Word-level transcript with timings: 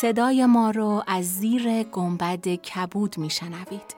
صدای 0.00 0.46
ما 0.46 0.70
رو 0.70 1.02
از 1.06 1.24
زیر 1.34 1.82
گنبد 1.82 2.48
کبود 2.48 3.18
میشنوید. 3.18 3.96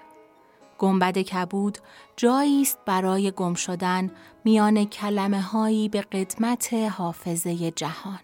گنبد 0.79 1.19
کبود 1.19 1.79
جایی 2.17 2.63
است 2.63 2.79
برای 2.87 3.31
گم 3.31 3.55
شدن 3.55 4.11
میان 4.45 4.85
کلمه 4.85 5.41
هایی 5.41 5.89
به 5.89 6.01
قدمت 6.01 6.75
حافظه 6.75 7.71
جهان. 7.71 8.21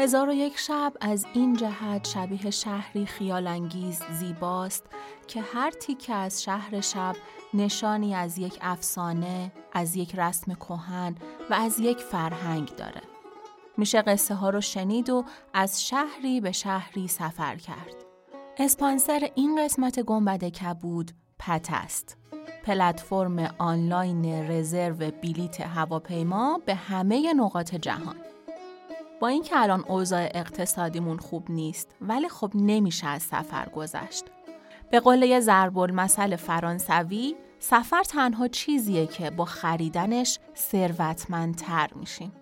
هزار 0.00 0.28
و 0.28 0.32
یک 0.32 0.58
شب 0.58 0.92
از 1.00 1.26
این 1.32 1.56
جهت 1.56 2.08
شبیه 2.08 2.50
شهری 2.50 3.06
خیالانگیز 3.06 4.02
زیباست 4.12 4.86
که 5.30 5.40
هر 5.40 5.70
تیکه 5.70 6.14
از 6.14 6.42
شهر 6.42 6.80
شب 6.80 7.16
نشانی 7.54 8.14
از 8.14 8.38
یک 8.38 8.58
افسانه، 8.60 9.52
از 9.72 9.96
یک 9.96 10.14
رسم 10.14 10.54
کهن 10.54 11.14
و 11.50 11.54
از 11.54 11.78
یک 11.78 11.98
فرهنگ 11.98 12.74
داره. 12.76 13.00
میشه 13.76 14.02
قصه 14.02 14.34
ها 14.34 14.50
رو 14.50 14.60
شنید 14.60 15.10
و 15.10 15.24
از 15.54 15.86
شهری 15.86 16.40
به 16.40 16.52
شهری 16.52 17.08
سفر 17.08 17.56
کرد. 17.56 17.94
اسپانسر 18.58 19.30
این 19.34 19.64
قسمت 19.64 20.00
گنبد 20.00 20.44
کبود 20.44 21.10
پت 21.38 21.68
است. 21.70 22.16
پلتفرم 22.64 23.54
آنلاین 23.58 24.50
رزرو 24.50 25.10
بلیت 25.10 25.60
هواپیما 25.60 26.60
به 26.66 26.74
همه 26.74 27.32
نقاط 27.32 27.74
جهان. 27.74 28.16
با 29.20 29.28
اینکه 29.28 29.60
الان 29.60 29.84
اوضاع 29.88 30.28
اقتصادیمون 30.34 31.18
خوب 31.18 31.50
نیست 31.50 31.94
ولی 32.00 32.28
خب 32.28 32.50
نمیشه 32.54 33.06
از 33.06 33.22
سفر 33.22 33.68
گذشت. 33.68 34.24
به 34.90 35.00
قله 35.00 35.40
ضرب 35.40 35.78
المثل 35.78 36.36
فرانسوی 36.36 37.34
سفر 37.58 38.02
تنها 38.02 38.48
چیزیه 38.48 39.06
که 39.06 39.30
با 39.30 39.44
خریدنش 39.44 40.38
ثروتمندتر 40.56 41.90
میشیم. 41.94 42.32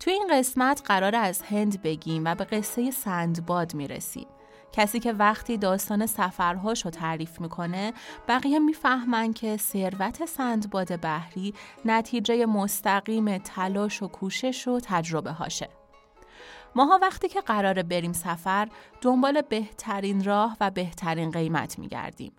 تو 0.00 0.10
این 0.10 0.28
قسمت 0.30 0.82
قرار 0.84 1.16
از 1.16 1.42
هند 1.42 1.82
بگیم 1.82 2.24
و 2.24 2.34
به 2.34 2.44
قصه 2.44 2.90
سندباد 2.90 3.74
می‌رسیم. 3.74 4.26
کسی 4.72 5.00
که 5.00 5.12
وقتی 5.12 5.56
داستان 5.56 6.06
سفرهاش 6.06 6.84
رو 6.84 6.90
تعریف 6.90 7.40
می‌کنه 7.40 7.92
بقیه 8.28 8.58
می‌فهمن 8.58 9.32
که 9.32 9.56
ثروت 9.56 10.24
سندباد 10.24 11.00
بحری 11.00 11.54
نتیجه 11.84 12.46
مستقیم 12.46 13.38
تلاش 13.38 14.02
و 14.02 14.08
کوشش 14.08 14.68
و 14.68 14.80
تجربه 14.82 15.32
هاشه. 15.32 15.68
ماها 16.74 16.98
وقتی 17.02 17.28
که 17.28 17.40
قراره 17.40 17.82
بریم 17.82 18.12
سفر 18.12 18.68
دنبال 19.00 19.42
بهترین 19.42 20.24
راه 20.24 20.56
و 20.60 20.70
بهترین 20.70 21.30
قیمت 21.30 21.78
میگردیم. 21.78 22.32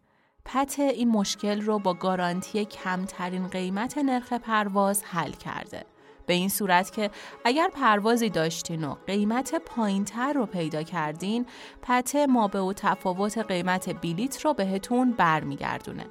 پت 0.45 0.79
این 0.79 1.09
مشکل 1.09 1.61
رو 1.61 1.79
با 1.79 1.93
گارانتی 1.93 2.65
کمترین 2.65 3.47
قیمت 3.47 3.97
نرخ 3.97 4.33
پرواز 4.33 5.03
حل 5.03 5.31
کرده. 5.31 5.85
به 6.25 6.33
این 6.33 6.49
صورت 6.49 6.91
که 6.91 7.11
اگر 7.45 7.69
پروازی 7.73 8.29
داشتین 8.29 8.83
و 8.83 8.95
قیمت 9.07 9.55
پایین 9.55 10.05
تر 10.05 10.33
رو 10.33 10.45
پیدا 10.45 10.83
کردین 10.83 11.45
پت 11.81 12.15
ما 12.15 12.47
به 12.47 12.59
او 12.59 12.73
تفاوت 12.73 13.37
قیمت 13.37 14.01
بلیت 14.01 14.45
رو 14.45 14.53
بهتون 14.53 15.11
برمیگردونه. 15.11 16.05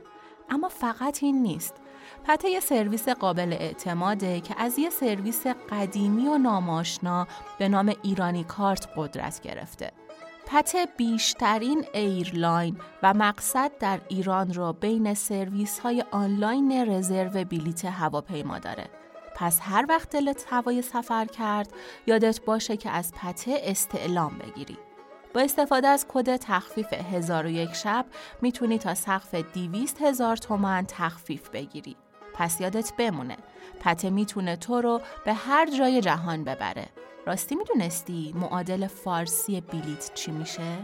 اما 0.51 0.69
فقط 0.69 1.23
این 1.23 1.43
نیست. 1.43 1.75
پته 2.25 2.49
یه 2.49 2.61
سرویس 2.61 3.09
قابل 3.09 3.53
اعتماده 3.53 4.41
که 4.41 4.55
از 4.59 4.79
یه 4.79 4.91
سرویس 4.91 5.47
قدیمی 5.47 6.29
و 6.29 6.39
ناماشنا 6.39 7.27
به 7.59 7.69
نام 7.69 7.95
ایرانی 8.03 8.45
کارت 8.45 8.89
قدرت 8.97 9.41
گرفته. 9.41 9.93
پته 10.47 10.87
بیشترین 10.97 11.85
airline 11.95 12.77
و 13.03 13.15
مقصد 13.15 13.71
در 13.79 14.01
ایران 14.09 14.55
را 14.55 14.73
بین 14.73 15.15
سرویس 15.15 15.79
های 15.79 16.05
آنلاین 16.11 16.91
رزرو 16.91 17.45
بلیت 17.45 17.85
هواپیما 17.85 18.59
داره. 18.59 18.87
پس 19.35 19.59
هر 19.63 19.87
وقت 19.89 20.11
دلت 20.11 20.47
هوای 20.51 20.83
سفر 20.83 21.25
کرد 21.25 21.73
یادت 22.07 22.41
باشه 22.45 22.77
که 22.77 22.91
از 22.91 23.13
پته 23.13 23.61
استعلام 23.63 24.39
بگیری. 24.39 24.79
با 25.35 25.41
استفاده 25.41 25.89
از 25.89 26.07
کد 26.09 26.37
تخفیف 26.37 26.93
هزار 26.93 27.47
و 27.47 27.49
یک 27.49 27.73
شب 27.73 28.07
می‌تونی 28.43 28.79
تا 28.79 28.95
سقف 28.95 29.35
دیویست 29.35 30.03
هزار 30.03 30.37
تومن 30.37 30.85
تخفیف 30.89 31.49
بگیری. 31.49 31.97
پس 32.41 32.61
یادت 32.61 32.93
بمونه 32.99 33.37
پته 33.81 34.11
می‌تونه 34.11 34.57
تو 34.57 34.81
رو 34.81 35.01
به 35.25 35.35
هر 35.35 35.71
جای 35.79 36.01
جهان 36.01 36.45
ببره 36.45 36.89
راستی 37.27 37.55
می‌دونستی 37.55 38.35
معادل 38.37 38.87
فارسی 38.87 39.61
بلیت 39.61 40.15
چی 40.15 40.31
میشه؟ 40.31 40.79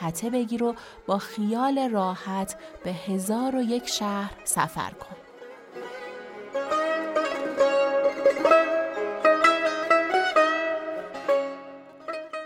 پته 0.00 0.30
بگیر 0.30 0.62
و 0.64 0.74
با 1.06 1.18
خیال 1.18 1.88
راحت 1.90 2.56
به 2.84 2.90
هزار 2.92 3.56
و 3.56 3.62
یک 3.62 3.88
شهر 3.88 4.34
سفر 4.44 4.90
کن 4.90 5.16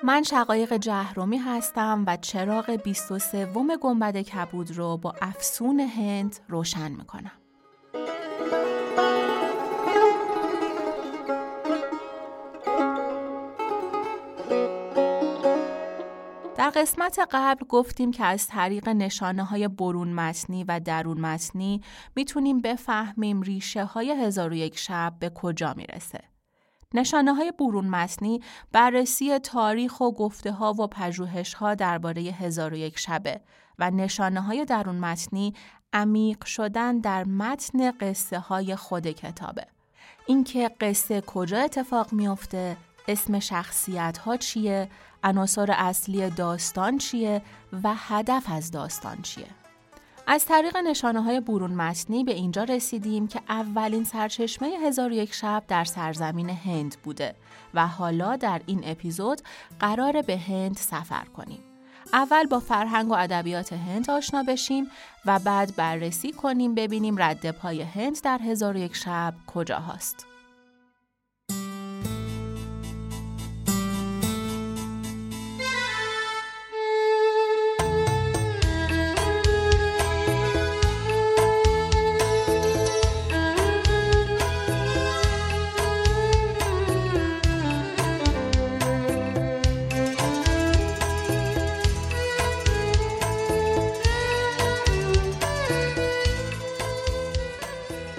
من 0.03 0.23
شقایق 0.23 0.73
جهرومی 0.77 1.39
هستم 1.39 2.05
و 2.07 2.17
چراغ 2.17 2.71
23 2.71 3.47
گنبد 3.81 4.17
کبود 4.17 4.77
رو 4.77 4.97
با 4.97 5.15
افسون 5.23 5.81
هند 5.81 6.37
روشن 6.49 6.91
می‌کنم. 6.91 7.33
در 16.57 16.71
قسمت 16.71 17.19
قبل 17.31 17.67
گفتیم 17.67 18.11
که 18.11 18.25
از 18.25 18.47
طریق 18.47 18.89
نشانه 18.89 19.45
های 19.45 19.69
برون 19.69 20.13
متنی 20.13 20.65
و 20.65 20.81
درون 20.81 21.21
متنی 21.21 21.83
می‌تونیم 22.17 22.61
بفهمیم 22.61 23.43
ریشه 23.43 23.85
های 23.85 24.11
هزار 24.11 24.53
و 24.53 24.55
یک 24.55 24.79
شب 24.79 25.15
به 25.21 25.31
کجا 25.31 25.75
می‌رسه. 25.77 26.21
نشانه 26.95 27.35
های 27.35 27.53
برون 27.59 27.89
متنی 27.89 28.41
بررسی 28.73 29.39
تاریخ 29.39 30.01
و 30.01 30.13
گفته 30.13 30.53
ها 30.53 30.73
و 30.73 30.87
پژوهش 30.87 31.55
ها 31.55 31.75
درباره 31.75 32.23
هزار 32.23 32.73
و 32.73 32.77
یک 32.77 32.99
شبه 32.99 33.41
و 33.79 33.91
نشانه 33.91 34.41
های 34.41 34.65
درون 34.65 34.97
متنی 34.97 35.55
عمیق 35.93 36.45
شدن 36.45 36.99
در 36.99 37.25
متن 37.25 37.91
قصه 37.91 38.39
های 38.39 38.77
خود 38.77 39.07
کتابه. 39.07 39.67
اینکه 40.27 40.71
قصه 40.81 41.21
کجا 41.21 41.59
اتفاق 41.59 42.13
میافته، 42.13 42.77
اسم 43.09 43.39
شخصیت 43.39 44.19
ها 44.19 44.37
چیه، 44.37 44.89
عناصر 45.25 45.71
اصلی 45.71 46.31
داستان 46.31 46.99
چیه 46.99 47.43
و 47.85 47.95
هدف 47.97 48.45
از 48.49 48.71
داستان 48.71 49.23
چیه. 49.23 49.47
از 50.27 50.45
طریق 50.47 50.77
نشانه 50.77 51.23
های 51.23 51.41
برون 51.41 51.71
متنی 51.71 52.25
به 52.25 52.33
اینجا 52.33 52.65
رسیدیم 52.65 53.29
که 53.29 53.41
اولین 53.49 54.05
سرچشمه 54.05 54.69
هزار 54.69 55.13
یک 55.13 55.35
شب 55.35 55.65
در 55.69 55.85
سرزمین 55.85 56.51
هند 56.51 56.97
بوده 57.03 57.35
و 57.75 57.87
حالا 57.87 58.37
در 58.37 58.61
این 58.67 58.81
اپیزود 58.85 59.41
قرار 59.81 60.23
به 60.23 60.39
هند 60.39 60.77
سفر 60.77 61.25
کنیم. 61.25 61.68
اول 62.13 62.47
با 62.47 62.61
فرهنگ 62.61 63.11
و 63.11 63.15
ادبیات 63.15 63.73
هند 63.73 64.11
آشنا 64.11 64.43
بشیم 64.43 64.87
و 65.27 65.39
بعد 65.39 65.77
بررسی 65.77 66.33
کنیم 66.33 66.75
ببینیم 66.75 67.23
رد 67.23 67.51
پای 67.51 67.83
هند 67.83 68.23
در 68.23 68.39
هزار 68.39 68.77
یک 68.77 68.97
شب 68.97 69.35
کجا 69.47 69.79
هست. 69.79 70.28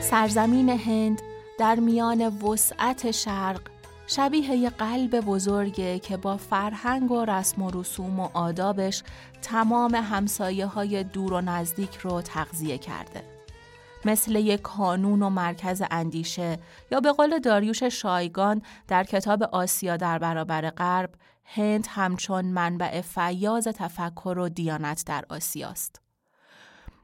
سرزمین 0.10 0.70
هند 0.70 1.22
در 1.60 1.76
میان 1.76 2.28
وسعت 2.28 3.12
شرق 3.12 3.62
شبیه 4.08 4.56
یه 4.56 4.70
قلب 4.70 5.20
بزرگه 5.20 6.00
که 6.00 6.18
با 6.18 6.38
فرهنگ 6.38 7.12
و 7.12 7.26
رسم 7.26 7.62
و 7.62 7.72
رسوم 7.74 8.20
و 8.20 8.30
آدابش 8.34 9.04
تمام 9.42 9.96
همسایه 9.96 10.66
های 10.66 11.04
دور 11.04 11.34
و 11.34 11.42
نزدیک 11.42 11.96
رو 11.96 12.22
تغذیه 12.22 12.78
کرده. 12.78 13.24
مثل 14.06 14.36
یک 14.36 14.62
کانون 14.62 15.24
و 15.24 15.30
مرکز 15.30 15.84
اندیشه 15.92 16.60
یا 16.92 17.00
به 17.00 17.12
قول 17.12 17.40
داریوش 17.40 17.84
شایگان 17.84 18.62
در 18.88 19.04
کتاب 19.04 19.44
آسیا 19.44 19.98
در 19.98 20.20
برابر 20.20 20.70
غرب 20.70 21.10
هند 21.46 21.88
همچون 21.90 22.46
منبع 22.46 23.02
فیاض 23.02 23.68
تفکر 23.68 24.40
و 24.40 24.50
دیانت 24.50 25.04
در 25.06 25.26
آسیاست. 25.30 26.09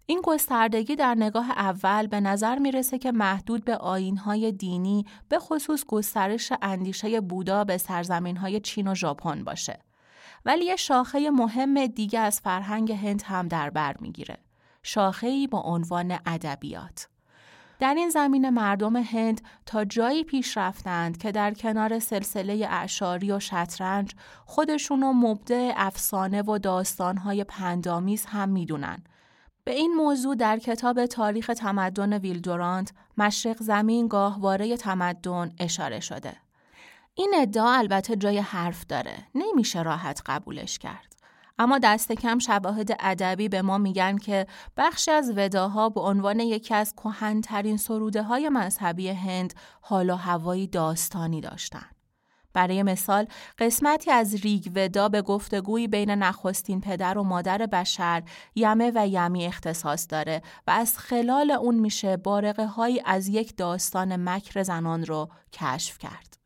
این 0.07 0.21
گستردگی 0.23 0.95
در 0.95 1.15
نگاه 1.15 1.51
اول 1.51 2.07
به 2.07 2.19
نظر 2.19 2.59
می‌رسه 2.59 2.97
که 2.97 3.11
محدود 3.11 3.65
به 3.65 3.77
آینهای 3.77 4.51
دینی 4.51 5.05
به 5.29 5.39
خصوص 5.39 5.85
گسترش 5.85 6.53
اندیشه 6.61 7.21
بودا 7.21 7.63
به 7.63 7.77
سرزمینهای 7.77 8.59
چین 8.59 8.87
و 8.87 8.95
ژاپن 8.95 9.43
باشه. 9.43 9.79
ولی 10.45 10.65
یه 10.65 10.75
شاخه 10.75 11.29
مهم 11.29 11.85
دیگه 11.85 12.19
از 12.19 12.39
فرهنگ 12.39 12.91
هند 12.91 13.21
هم 13.21 13.47
در 13.47 13.69
بر 13.69 13.95
می‌گیره. 13.99 14.37
شاخه‌ای 14.83 15.47
با 15.47 15.61
عنوان 15.61 16.19
ادبیات. 16.25 17.07
در 17.79 17.93
این 17.93 18.09
زمینه 18.09 18.49
مردم 18.49 18.95
هند 18.95 19.41
تا 19.65 19.85
جایی 19.85 20.23
پیش 20.23 20.57
رفتند 20.57 21.17
که 21.17 21.31
در 21.31 21.53
کنار 21.53 21.99
سلسله 21.99 22.67
اعشاری 22.69 23.31
و 23.31 23.39
شطرنج 23.39 24.15
خودشونو 24.45 25.13
مبدع 25.13 25.73
افسانه 25.75 26.41
و 26.41 26.57
داستانهای 26.57 27.43
پندامیز 27.43 28.25
هم 28.25 28.49
می‌دونن. 28.49 29.03
به 29.65 29.71
این 29.71 29.93
موضوع 29.93 30.35
در 30.35 30.59
کتاب 30.59 31.05
تاریخ 31.05 31.51
تمدن 31.57 32.13
ویلدورانت 32.13 32.93
مشرق 33.17 33.57
زمین 33.59 34.07
گاهواره 34.07 34.77
تمدن 34.77 35.51
اشاره 35.59 35.99
شده. 35.99 36.33
این 37.15 37.33
ادعا 37.37 37.71
البته 37.71 38.15
جای 38.15 38.39
حرف 38.39 38.85
داره. 38.85 39.27
نمیشه 39.35 39.83
راحت 39.83 40.21
قبولش 40.25 40.79
کرد. 40.79 41.15
اما 41.59 41.79
دست 41.79 42.11
کم 42.11 42.39
شواهد 42.39 42.89
ادبی 42.99 43.49
به 43.49 43.61
ما 43.61 43.77
میگن 43.77 44.17
که 44.17 44.47
بخشی 44.77 45.11
از 45.11 45.33
وداها 45.35 45.89
به 45.89 46.01
عنوان 46.01 46.39
یکی 46.39 46.73
از 46.73 46.93
کهنترین 46.93 47.77
سروده 47.77 48.23
های 48.23 48.49
مذهبی 48.49 49.09
هند 49.09 49.53
حال 49.81 50.09
و 50.09 50.15
هوایی 50.15 50.67
داستانی 50.67 51.41
داشتند. 51.41 51.94
برای 52.55 52.83
مثال 52.83 53.27
قسمتی 53.59 54.11
از 54.11 54.35
ریگ 54.35 54.71
ودا 54.75 55.09
به 55.09 55.21
گفتگوی 55.21 55.87
بین 55.87 56.09
نخستین 56.09 56.81
پدر 56.81 57.17
و 57.17 57.23
مادر 57.23 57.57
بشر 57.57 58.23
یمه 58.55 58.91
و 58.95 59.07
یمی 59.07 59.45
اختصاص 59.45 60.07
داره 60.09 60.41
و 60.67 60.71
از 60.71 60.97
خلال 60.97 61.51
اون 61.51 61.75
میشه 61.75 62.17
بارقه 62.17 62.65
های 62.65 63.01
از 63.05 63.27
یک 63.27 63.57
داستان 63.57 64.29
مکر 64.29 64.63
زنان 64.63 65.05
رو 65.05 65.29
کشف 65.53 65.97
کرد. 65.97 66.37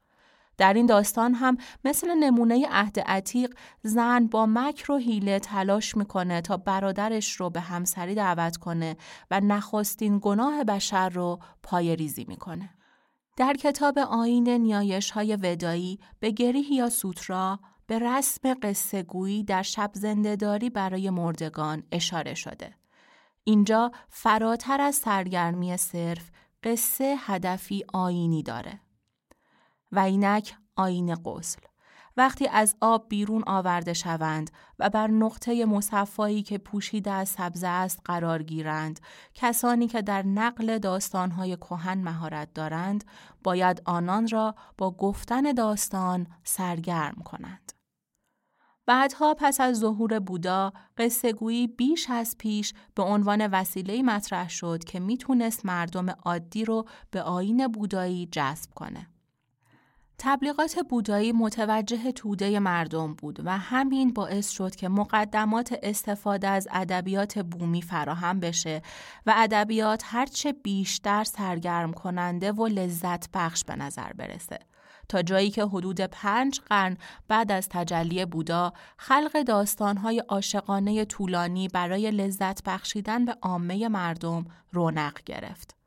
در 0.57 0.73
این 0.73 0.85
داستان 0.85 1.33
هم 1.33 1.57
مثل 1.85 2.13
نمونه 2.13 2.67
عهد 2.69 2.99
عتیق 2.99 3.55
زن 3.83 4.27
با 4.27 4.45
مکر 4.45 4.91
و 4.91 4.97
حیله 4.97 5.39
تلاش 5.39 5.97
می‌کنه 5.97 6.41
تا 6.41 6.57
برادرش 6.57 7.33
رو 7.33 7.49
به 7.49 7.59
همسری 7.59 8.15
دعوت 8.15 8.57
کنه 8.57 8.97
و 9.31 9.39
نخستین 9.39 10.19
گناه 10.21 10.63
بشر 10.63 11.09
رو 11.09 11.39
پای 11.63 11.95
ریزی 11.95 12.25
می‌کنه. 12.27 12.69
در 13.39 13.53
کتاب 13.53 13.99
آین 13.99 14.49
نیایش 14.49 15.11
های 15.11 15.35
ودایی 15.35 15.99
به 16.19 16.31
گریه 16.31 16.73
یا 16.73 16.89
سوترا 16.89 17.59
به 17.87 17.99
رسم 17.99 18.53
قصه 18.63 19.03
گویی 19.03 19.43
در 19.43 19.61
شب 19.61 19.91
زندهداری 19.93 20.69
برای 20.69 21.09
مردگان 21.09 21.83
اشاره 21.91 22.33
شده. 22.33 22.75
اینجا 23.43 23.91
فراتر 24.09 24.81
از 24.81 24.95
سرگرمی 24.95 25.77
صرف 25.77 26.31
قصه 26.63 27.15
هدفی 27.19 27.85
آینی 27.93 28.43
داره. 28.43 28.79
و 29.91 29.99
اینک 29.99 30.55
آین 30.75 31.15
غسل 31.15 31.61
وقتی 32.19 32.47
از 32.47 32.75
آب 32.81 33.09
بیرون 33.09 33.43
آورده 33.47 33.93
شوند 33.93 34.51
و 34.79 34.89
بر 34.89 35.07
نقطه 35.07 35.65
مصفایی 35.65 36.43
که 36.43 36.57
پوشیده 36.57 37.11
از 37.11 37.29
سبزه 37.29 37.67
است 37.67 37.99
قرار 38.05 38.43
گیرند. 38.43 38.99
کسانی 39.33 39.87
که 39.87 40.01
در 40.01 40.23
نقل 40.23 40.77
داستانهای 40.77 41.55
کهن 41.55 41.97
مهارت 41.97 42.53
دارند 42.53 43.03
باید 43.43 43.81
آنان 43.85 44.27
را 44.27 44.55
با 44.77 44.91
گفتن 44.91 45.41
داستان 45.41 46.27
سرگرم 46.43 47.21
کنند. 47.25 47.73
بعدها 48.85 49.33
پس 49.33 49.61
از 49.61 49.79
ظهور 49.79 50.19
بودا 50.19 50.73
قصه 50.97 51.33
گویی 51.33 51.67
بیش 51.67 52.09
از 52.09 52.35
پیش 52.37 52.73
به 52.95 53.03
عنوان 53.03 53.47
وسیله 53.47 54.01
مطرح 54.01 54.49
شد 54.49 54.83
که 54.83 54.99
می‌تونست 54.99 55.65
مردم 55.65 56.09
عادی 56.09 56.65
رو 56.65 56.85
به 57.11 57.21
آین 57.21 57.67
بودایی 57.67 58.25
جذب 58.31 58.71
کنه. 58.75 59.07
تبلیغات 60.21 60.79
بودایی 60.89 61.31
متوجه 61.31 62.11
توده 62.11 62.59
مردم 62.59 63.13
بود 63.13 63.39
و 63.45 63.57
همین 63.57 64.13
باعث 64.13 64.49
شد 64.49 64.75
که 64.75 64.89
مقدمات 64.89 65.79
استفاده 65.83 66.47
از 66.47 66.67
ادبیات 66.71 67.39
بومی 67.39 67.81
فراهم 67.81 68.39
بشه 68.39 68.81
و 69.25 69.33
ادبیات 69.37 70.03
هرچه 70.05 70.53
بیشتر 70.53 71.23
سرگرم 71.23 71.93
کننده 71.93 72.51
و 72.51 72.67
لذت 72.67 73.29
بخش 73.33 73.63
به 73.63 73.75
نظر 73.75 74.13
برسه. 74.13 74.59
تا 75.09 75.21
جایی 75.21 75.49
که 75.49 75.65
حدود 75.65 76.01
پنج 76.01 76.59
قرن 76.59 76.97
بعد 77.27 77.51
از 77.51 77.69
تجلی 77.69 78.25
بودا 78.25 78.73
خلق 78.97 79.43
داستانهای 79.43 80.19
عاشقانه 80.19 81.05
طولانی 81.05 81.67
برای 81.67 82.11
لذت 82.11 82.63
بخشیدن 82.63 83.25
به 83.25 83.35
عامه 83.41 83.87
مردم 83.87 84.45
رونق 84.71 85.23
گرفت. 85.25 85.78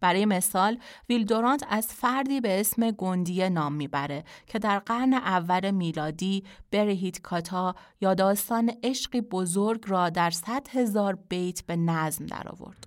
برای 0.00 0.26
مثال 0.26 0.78
ویلدورانت 1.08 1.64
از 1.68 1.86
فردی 1.86 2.40
به 2.40 2.60
اسم 2.60 2.90
گندیه 2.90 3.48
نام 3.48 3.72
می‌بره 3.72 4.24
که 4.46 4.58
در 4.58 4.78
قرن 4.78 5.14
اول 5.14 5.70
میلادی 5.70 6.44
برهیت 6.70 7.20
کاتا 7.20 7.74
یا 8.00 8.14
داستان 8.14 8.72
عشقی 8.82 9.20
بزرگ 9.20 9.84
را 9.86 10.10
در 10.10 10.30
صد 10.30 10.68
هزار 10.70 11.18
بیت 11.28 11.66
به 11.66 11.76
نظم 11.76 12.26
درآورد. 12.26 12.86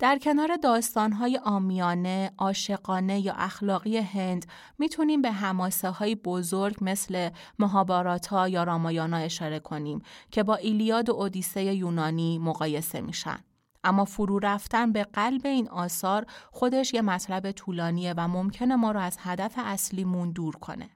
در 0.00 0.18
کنار 0.18 0.56
داستانهای 0.56 1.40
آمیانه، 1.44 2.30
عاشقانه 2.38 3.20
یا 3.20 3.34
اخلاقی 3.34 3.98
هند 3.98 4.46
می‌تونیم 4.78 5.22
به 5.22 5.30
هماسه 5.30 5.90
های 5.90 6.14
بزرگ 6.14 6.76
مثل 6.80 7.30
مهاباراتا 7.58 8.48
یا 8.48 8.64
رامایانا 8.64 9.16
اشاره 9.16 9.60
کنیم 9.60 10.02
که 10.30 10.42
با 10.42 10.54
ایلیاد 10.54 11.08
و 11.08 11.12
اودیسه 11.12 11.74
یونانی 11.74 12.38
مقایسه 12.38 13.00
میشن. 13.00 13.38
اما 13.84 14.04
فرو 14.04 14.38
رفتن 14.38 14.92
به 14.92 15.04
قلب 15.04 15.46
این 15.46 15.68
آثار 15.68 16.26
خودش 16.50 16.94
یه 16.94 17.02
مطلب 17.02 17.50
طولانیه 17.50 18.14
و 18.16 18.28
ممکنه 18.28 18.76
ما 18.76 18.90
رو 18.90 19.00
از 19.00 19.16
هدف 19.20 19.54
اصلیمون 19.56 20.32
دور 20.32 20.56
کنه. 20.56 20.90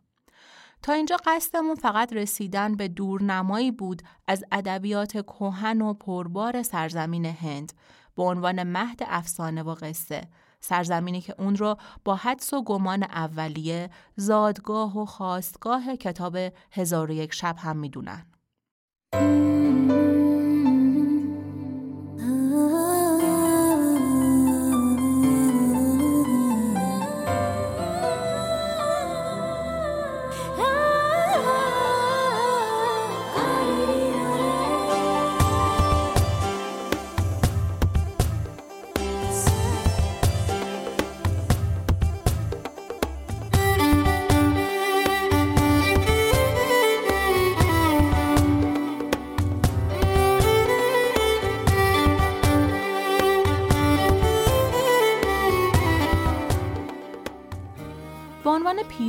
تا 0.82 0.92
اینجا 0.92 1.16
قصدمون 1.26 1.74
فقط 1.74 2.12
رسیدن 2.12 2.76
به 2.76 2.88
دورنمایی 2.88 3.70
بود 3.70 4.02
از 4.28 4.44
ادبیات 4.52 5.12
کهن 5.12 5.82
و 5.82 5.94
پربار 5.94 6.62
سرزمین 6.62 7.26
هند 7.26 7.72
به 8.16 8.22
عنوان 8.22 8.62
مهد 8.62 9.00
افسانه 9.06 9.62
و 9.62 9.74
قصه 9.74 10.20
سرزمینی 10.60 11.20
که 11.20 11.34
اون 11.38 11.56
رو 11.56 11.76
با 12.04 12.14
حدس 12.14 12.52
و 12.52 12.62
گمان 12.62 13.02
اولیه 13.02 13.90
زادگاه 14.16 14.98
و 14.98 15.04
خواستگاه 15.04 15.96
کتاب 15.96 16.36
هزار 16.72 17.10
و 17.10 17.14
یک 17.14 17.34
شب 17.34 17.56
هم 17.58 17.76
می‌دونن. 17.76 18.26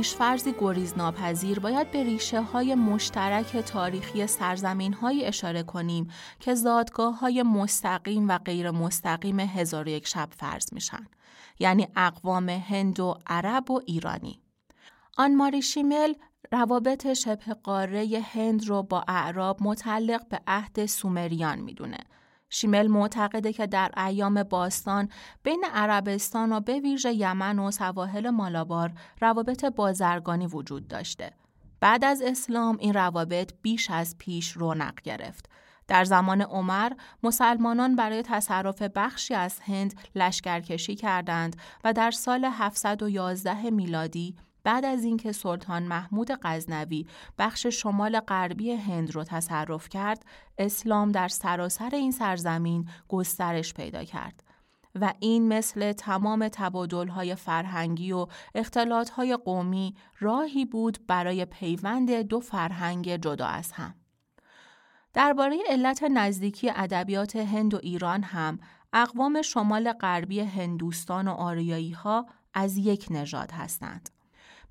پیشفرزی 0.04 0.54
گریز 0.58 0.94
ناپذیر 0.96 1.58
باید 1.58 1.90
به 1.90 2.02
ریشه 2.02 2.40
های 2.40 2.74
مشترک 2.74 3.56
تاریخی 3.56 4.26
سرزمین 4.26 4.92
های 4.92 5.24
اشاره 5.24 5.62
کنیم 5.62 6.10
که 6.40 6.54
زادگاه 6.54 7.18
های 7.18 7.42
مستقیم 7.42 8.28
و 8.28 8.38
غیر 8.38 8.70
مستقیم 8.70 9.40
هزار 9.40 9.88
یک 9.88 10.06
شب 10.06 10.28
فرض 10.30 10.72
میشن. 10.72 11.06
یعنی 11.58 11.88
اقوام 11.96 12.48
هند 12.48 13.00
و 13.00 13.14
عرب 13.26 13.70
و 13.70 13.80
ایرانی. 13.86 14.40
آن 15.16 15.34
ماری 15.34 15.62
شیمل 15.62 16.14
روابط 16.52 17.12
شبه 17.12 17.54
قاره 17.62 18.24
هند 18.32 18.68
رو 18.68 18.82
با 18.82 19.04
اعراب 19.08 19.58
متعلق 19.60 20.28
به 20.28 20.40
عهد 20.46 20.86
سومریان 20.86 21.58
می‌دونه 21.58 21.98
شیمل 22.54 22.86
معتقده 22.86 23.52
که 23.52 23.66
در 23.66 23.90
ایام 23.96 24.42
باستان 24.42 25.08
بین 25.42 25.64
عربستان 25.74 26.52
و 26.52 26.60
به 26.60 26.80
ویژه 26.80 27.12
یمن 27.12 27.58
و 27.58 27.70
سواحل 27.70 28.30
مالابار 28.30 28.92
روابط 29.20 29.64
بازرگانی 29.64 30.46
وجود 30.46 30.88
داشته. 30.88 31.32
بعد 31.80 32.04
از 32.04 32.22
اسلام 32.22 32.76
این 32.80 32.94
روابط 32.94 33.52
بیش 33.62 33.90
از 33.90 34.18
پیش 34.18 34.52
رونق 34.52 35.00
گرفت. 35.02 35.48
در 35.88 36.04
زمان 36.04 36.42
عمر 36.42 36.92
مسلمانان 37.22 37.96
برای 37.96 38.22
تصرف 38.22 38.82
بخشی 38.82 39.34
از 39.34 39.60
هند 39.60 39.94
لشکرکشی 40.14 40.94
کردند 40.94 41.56
و 41.84 41.92
در 41.92 42.10
سال 42.10 42.44
711 42.44 43.70
میلادی 43.70 44.36
بعد 44.64 44.84
از 44.84 45.04
اینکه 45.04 45.32
سلطان 45.32 45.82
محمود 45.82 46.30
غزنوی 46.42 47.06
بخش 47.38 47.66
شمال 47.66 48.20
غربی 48.20 48.72
هند 48.72 49.14
رو 49.14 49.24
تصرف 49.24 49.88
کرد، 49.88 50.26
اسلام 50.58 51.12
در 51.12 51.28
سراسر 51.28 51.90
این 51.92 52.10
سرزمین 52.12 52.88
گسترش 53.08 53.74
پیدا 53.74 54.04
کرد. 54.04 54.42
و 55.00 55.14
این 55.20 55.48
مثل 55.48 55.92
تمام 55.92 56.48
تبادلهای 56.48 57.34
فرهنگی 57.34 58.12
و 58.12 58.26
اختلاطهای 58.54 59.36
قومی 59.36 59.94
راهی 60.20 60.64
بود 60.64 60.98
برای 61.06 61.44
پیوند 61.44 62.10
دو 62.10 62.40
فرهنگ 62.40 63.16
جدا 63.16 63.46
از 63.46 63.72
هم. 63.72 63.94
درباره 65.12 65.58
علت 65.68 66.02
نزدیکی 66.02 66.70
ادبیات 66.70 67.36
هند 67.36 67.74
و 67.74 67.78
ایران 67.82 68.22
هم 68.22 68.58
اقوام 68.92 69.42
شمال 69.42 69.92
غربی 69.92 70.40
هندوستان 70.40 71.28
و 71.28 71.30
آریایی 71.30 71.90
ها 71.90 72.26
از 72.54 72.76
یک 72.76 73.06
نژاد 73.10 73.50
هستند. 73.52 74.13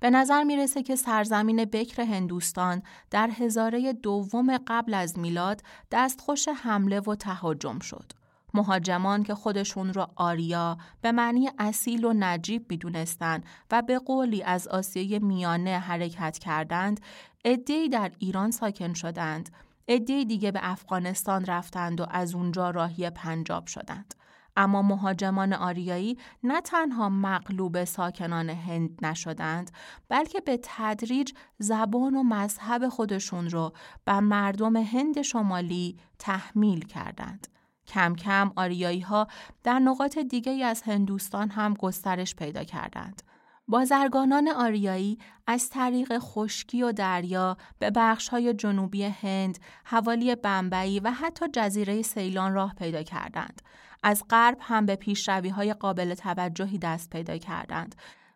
به 0.04 0.10
نظر 0.10 0.42
می‌رسه 0.42 0.82
که 0.82 0.96
سرزمین 0.96 1.64
بکر 1.64 2.02
هندوستان 2.02 2.82
در 3.10 3.30
هزاره 3.30 3.92
دوم 3.92 4.58
قبل 4.66 4.94
از 4.94 5.18
میلاد 5.18 5.62
دستخوش 5.90 6.48
حمله 6.48 7.00
و 7.00 7.14
تهاجم 7.14 7.78
شد. 7.78 8.12
مهاجمان 8.54 9.22
که 9.22 9.34
خودشون 9.34 9.92
را 9.92 10.10
آریا 10.16 10.78
به 11.00 11.12
معنی 11.12 11.50
اصیل 11.58 12.04
و 12.04 12.12
نجیب 12.12 12.66
می‌دونستند 12.70 13.44
و 13.70 13.82
به 13.82 13.98
قولی 13.98 14.42
از 14.42 14.68
آسیای 14.68 15.18
میانه 15.18 15.78
حرکت 15.78 16.38
کردند، 16.38 17.00
عدهای 17.44 17.88
در 17.88 18.12
ایران 18.18 18.50
ساکن 18.50 18.94
شدند، 18.94 19.50
عدهای 19.88 20.24
دیگه 20.24 20.50
به 20.50 20.60
افغانستان 20.62 21.44
رفتند 21.44 22.00
و 22.00 22.06
از 22.10 22.34
اونجا 22.34 22.70
راهی 22.70 23.10
پنجاب 23.10 23.66
شدند. 23.66 24.14
اما 24.56 24.82
مهاجمان 24.82 25.52
آریایی 25.52 26.18
نه 26.42 26.60
تنها 26.60 27.08
مغلوب 27.08 27.84
ساکنان 27.84 28.50
هند 28.50 28.98
نشدند 29.02 29.70
بلکه 30.08 30.40
به 30.40 30.60
تدریج 30.62 31.32
زبان 31.58 32.16
و 32.16 32.22
مذهب 32.22 32.88
خودشون 32.88 33.50
رو 33.50 33.72
بر 34.04 34.20
مردم 34.20 34.76
هند 34.76 35.22
شمالی 35.22 35.98
تحمیل 36.18 36.84
کردند. 36.84 37.48
کم 37.86 38.14
کم 38.14 38.52
آریایی 38.56 39.00
ها 39.00 39.28
در 39.62 39.78
نقاط 39.78 40.18
دیگه 40.18 40.64
از 40.64 40.82
هندوستان 40.82 41.50
هم 41.50 41.74
گسترش 41.74 42.36
پیدا 42.36 42.64
کردند. 42.64 43.22
بازرگانان 43.68 44.48
آریایی 44.48 45.18
از 45.46 45.70
طریق 45.70 46.18
خشکی 46.18 46.82
و 46.82 46.92
دریا 46.92 47.56
به 47.78 48.16
های 48.30 48.54
جنوبی 48.54 49.04
هند، 49.04 49.58
حوالی 49.84 50.34
بمبئی 50.34 51.00
و 51.00 51.10
حتی 51.10 51.44
جزیره 51.52 52.02
سیلان 52.02 52.54
راه 52.54 52.74
پیدا 52.74 53.02
کردند. 53.02 53.62
از 54.06 54.24
غرب 54.30 54.58
هم 54.60 54.86
به 54.86 54.96
پیشروی 54.96 55.48
های 55.48 55.74
قابل 55.74 56.14
توجهی 56.14 56.78
دست 56.78 57.10
پیدا 57.10 57.38
کردند. 57.38 57.94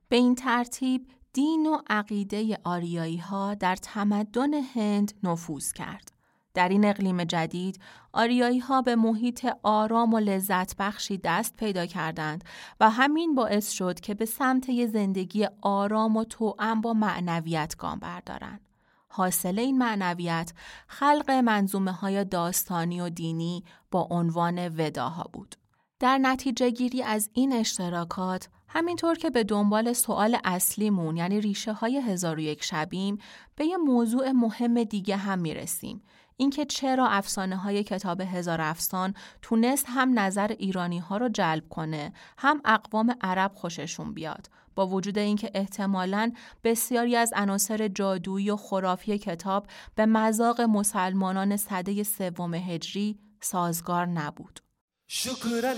به 0.09 0.17
این 0.17 0.35
ترتیب 0.35 1.07
دین 1.33 1.67
و 1.67 1.79
عقیده 1.91 2.59
آریایی 2.65 3.17
ها 3.17 3.55
در 3.55 3.77
تمدن 3.77 4.55
هند 4.55 5.13
نفوذ 5.23 5.73
کرد. 5.73 6.13
در 6.55 6.69
این 6.69 6.85
اقلیم 6.85 7.25
جدید 7.25 7.81
آریایی 8.13 8.59
ها 8.59 8.83
به 8.83 8.97
محیط 8.97 9.47
آرام 9.63 10.15
و 10.15 10.19
لذت 10.19 10.77
بخشی 10.77 11.19
دست 11.19 11.57
پیدا 11.57 11.87
کردند 11.87 12.45
و 12.81 12.91
همین 12.91 13.35
باعث 13.35 13.71
شد 13.71 14.01
که 14.01 14.15
به 14.15 14.25
سمت 14.25 14.87
زندگی 14.87 15.47
آرام 15.63 16.17
و 16.17 16.25
توأم 16.25 16.81
با 16.81 16.93
معنویت 16.93 17.77
گام 17.79 17.99
بردارند. 17.99 18.68
حاصل 19.09 19.59
این 19.59 19.79
معنویت 19.79 20.53
خلق 20.87 21.31
منظومه 21.31 21.93
های 21.93 22.25
داستانی 22.25 23.01
و 23.01 23.09
دینی 23.09 23.65
با 23.91 24.09
عنوان 24.11 24.69
وداها 24.69 25.31
بود. 25.33 25.57
در 26.01 26.19
نتیجه 26.19 26.71
گیری 26.71 27.03
از 27.03 27.31
این 27.33 27.53
اشتراکات 27.53 28.49
همینطور 28.69 29.15
که 29.19 29.31
به 29.31 29.45
دنبال 29.45 29.93
سوال 29.93 30.39
اصلیمون 30.45 31.17
یعنی 31.17 31.41
ریشه 31.41 31.73
های 31.73 31.97
هزار 31.97 32.37
و 32.37 32.41
یک 32.41 32.65
شبیم 32.65 33.19
به 33.57 33.65
یه 33.65 33.77
موضوع 33.77 34.31
مهم 34.31 34.85
دیگه 34.85 35.17
هم 35.17 35.39
می‌رسیم 35.39 36.03
اینکه 36.37 36.65
چرا 36.65 37.09
افسانه 37.09 37.57
های 37.57 37.85
کتاب 37.85 38.21
هزار 38.21 38.61
افسان 38.61 39.15
تونست 39.43 39.87
هم 39.89 40.19
نظر 40.19 40.55
ایرانی 40.59 40.99
ها 40.99 41.17
رو 41.17 41.29
جلب 41.29 41.69
کنه 41.69 42.13
هم 42.39 42.61
اقوام 42.65 43.15
عرب 43.21 43.53
خوششون 43.55 44.15
بیاد 44.15 44.51
با 44.79 44.87
وجود 44.87 45.19
اینکه 45.19 45.51
احتمالاً 45.55 46.33
بسیاری 46.65 47.17
از 47.17 47.33
عناصر 47.37 47.89
جادویی 47.89 48.51
و 48.51 48.57
خرافی 48.57 49.19
کتاب 49.19 49.67
به 49.95 50.07
مذاق 50.07 50.61
مسلمانان 50.61 51.57
صده 51.57 52.03
سوم 52.03 52.55
هجری 52.55 53.19
سازگار 53.41 54.07
نبود. 54.07 54.61
شکر 55.07 55.75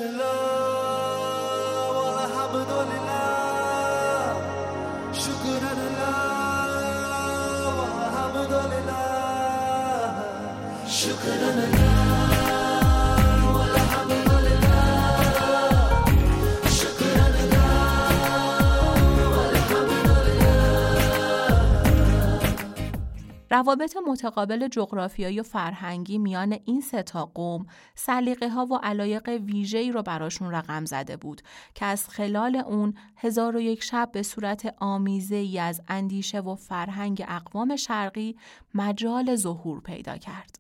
روابط 23.61 23.97
متقابل 24.07 24.69
جغرافیایی 24.69 25.41
و 25.41 25.43
فرهنگی 25.43 26.19
میان 26.19 26.59
این 26.65 26.81
سه 26.81 27.03
تا 27.03 27.27
قوم 27.27 27.67
سلیقه 27.95 28.49
ها 28.49 28.67
و 28.67 28.75
علایق 28.75 29.29
ویژه‌ای 29.29 29.93
رو 29.93 30.03
براشون 30.03 30.51
رقم 30.51 30.85
زده 30.85 31.17
بود 31.17 31.43
که 31.75 31.85
از 31.85 32.09
خلال 32.09 32.57
اون 32.57 32.95
هزار 33.17 33.57
و 33.57 33.61
یک 33.61 33.83
شب 33.83 34.11
به 34.13 34.23
صورت 34.23 34.75
آمیزه 34.79 35.37
ای 35.37 35.59
از 35.59 35.83
اندیشه 35.89 36.41
و 36.41 36.55
فرهنگ 36.55 37.25
اقوام 37.29 37.77
شرقی 37.77 38.37
مجال 38.75 39.37
ظهور 39.37 39.81
پیدا 39.81 40.17
کرد. 40.17 40.60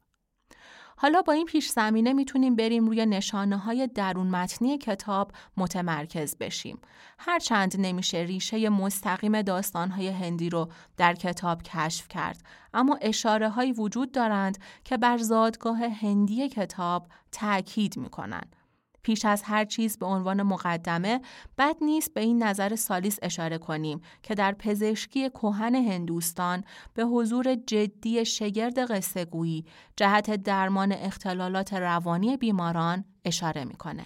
حالا 1.03 1.23
با 1.23 1.33
این 1.33 1.47
پیش 1.47 1.69
زمینه 1.69 2.13
می‌تونیم 2.13 2.57
بریم 2.57 2.87
روی 2.87 3.07
نشانه 3.07 3.57
های 3.57 3.87
درون 3.95 4.27
متنی 4.27 4.79
کتاب 4.79 5.33
متمرکز 5.57 6.37
بشیم. 6.37 6.81
هرچند 7.19 7.75
نمیشه 7.79 8.19
ریشه 8.19 8.69
مستقیم 8.69 9.43
داستان 9.43 9.91
های 9.91 10.09
هندی 10.09 10.51
رو 10.51 10.69
در 10.97 11.15
کتاب 11.15 11.63
کشف 11.63 12.09
کرد، 12.09 12.43
اما 12.75 12.99
اشاره 13.03 13.49
های 13.49 13.73
وجود 13.73 14.13
دارند 14.13 14.59
که 14.85 14.97
بر 14.97 15.19
زادگاه 15.19 15.79
هندی 15.79 16.49
کتاب 16.49 17.09
تاکید 17.33 17.97
می‌کنند. 17.97 18.57
پیش 19.03 19.25
از 19.25 19.43
هر 19.43 19.65
چیز 19.65 19.99
به 19.99 20.07
عنوان 20.07 20.43
مقدمه 20.43 21.21
بد 21.59 21.77
نیست 21.81 22.15
به 22.15 22.21
این 22.21 22.43
نظر 22.43 22.77
سالیس 22.77 23.19
اشاره 23.23 23.59
کنیم 23.59 24.01
که 24.23 24.35
در 24.35 24.53
پزشکی 24.53 25.31
کهن 25.31 25.75
هندوستان 25.75 26.65
به 26.95 27.05
حضور 27.05 27.55
جدی 27.55 28.25
شگرد 28.25 28.91
قصه 28.91 29.25
گویی 29.25 29.65
جهت 29.97 30.31
درمان 30.31 30.93
اختلالات 30.93 31.73
روانی 31.73 32.37
بیماران 32.37 33.05
اشاره 33.25 33.65
می‌کنه. 33.65 34.05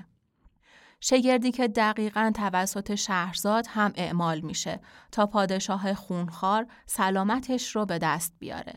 شگردی 1.00 1.52
که 1.52 1.68
دقیقا 1.68 2.32
توسط 2.34 2.94
شهرزاد 2.94 3.66
هم 3.68 3.92
اعمال 3.96 4.40
میشه 4.40 4.80
تا 5.12 5.26
پادشاه 5.26 5.94
خونخوار 5.94 6.66
سلامتش 6.86 7.76
رو 7.76 7.86
به 7.86 7.98
دست 7.98 8.32
بیاره. 8.38 8.74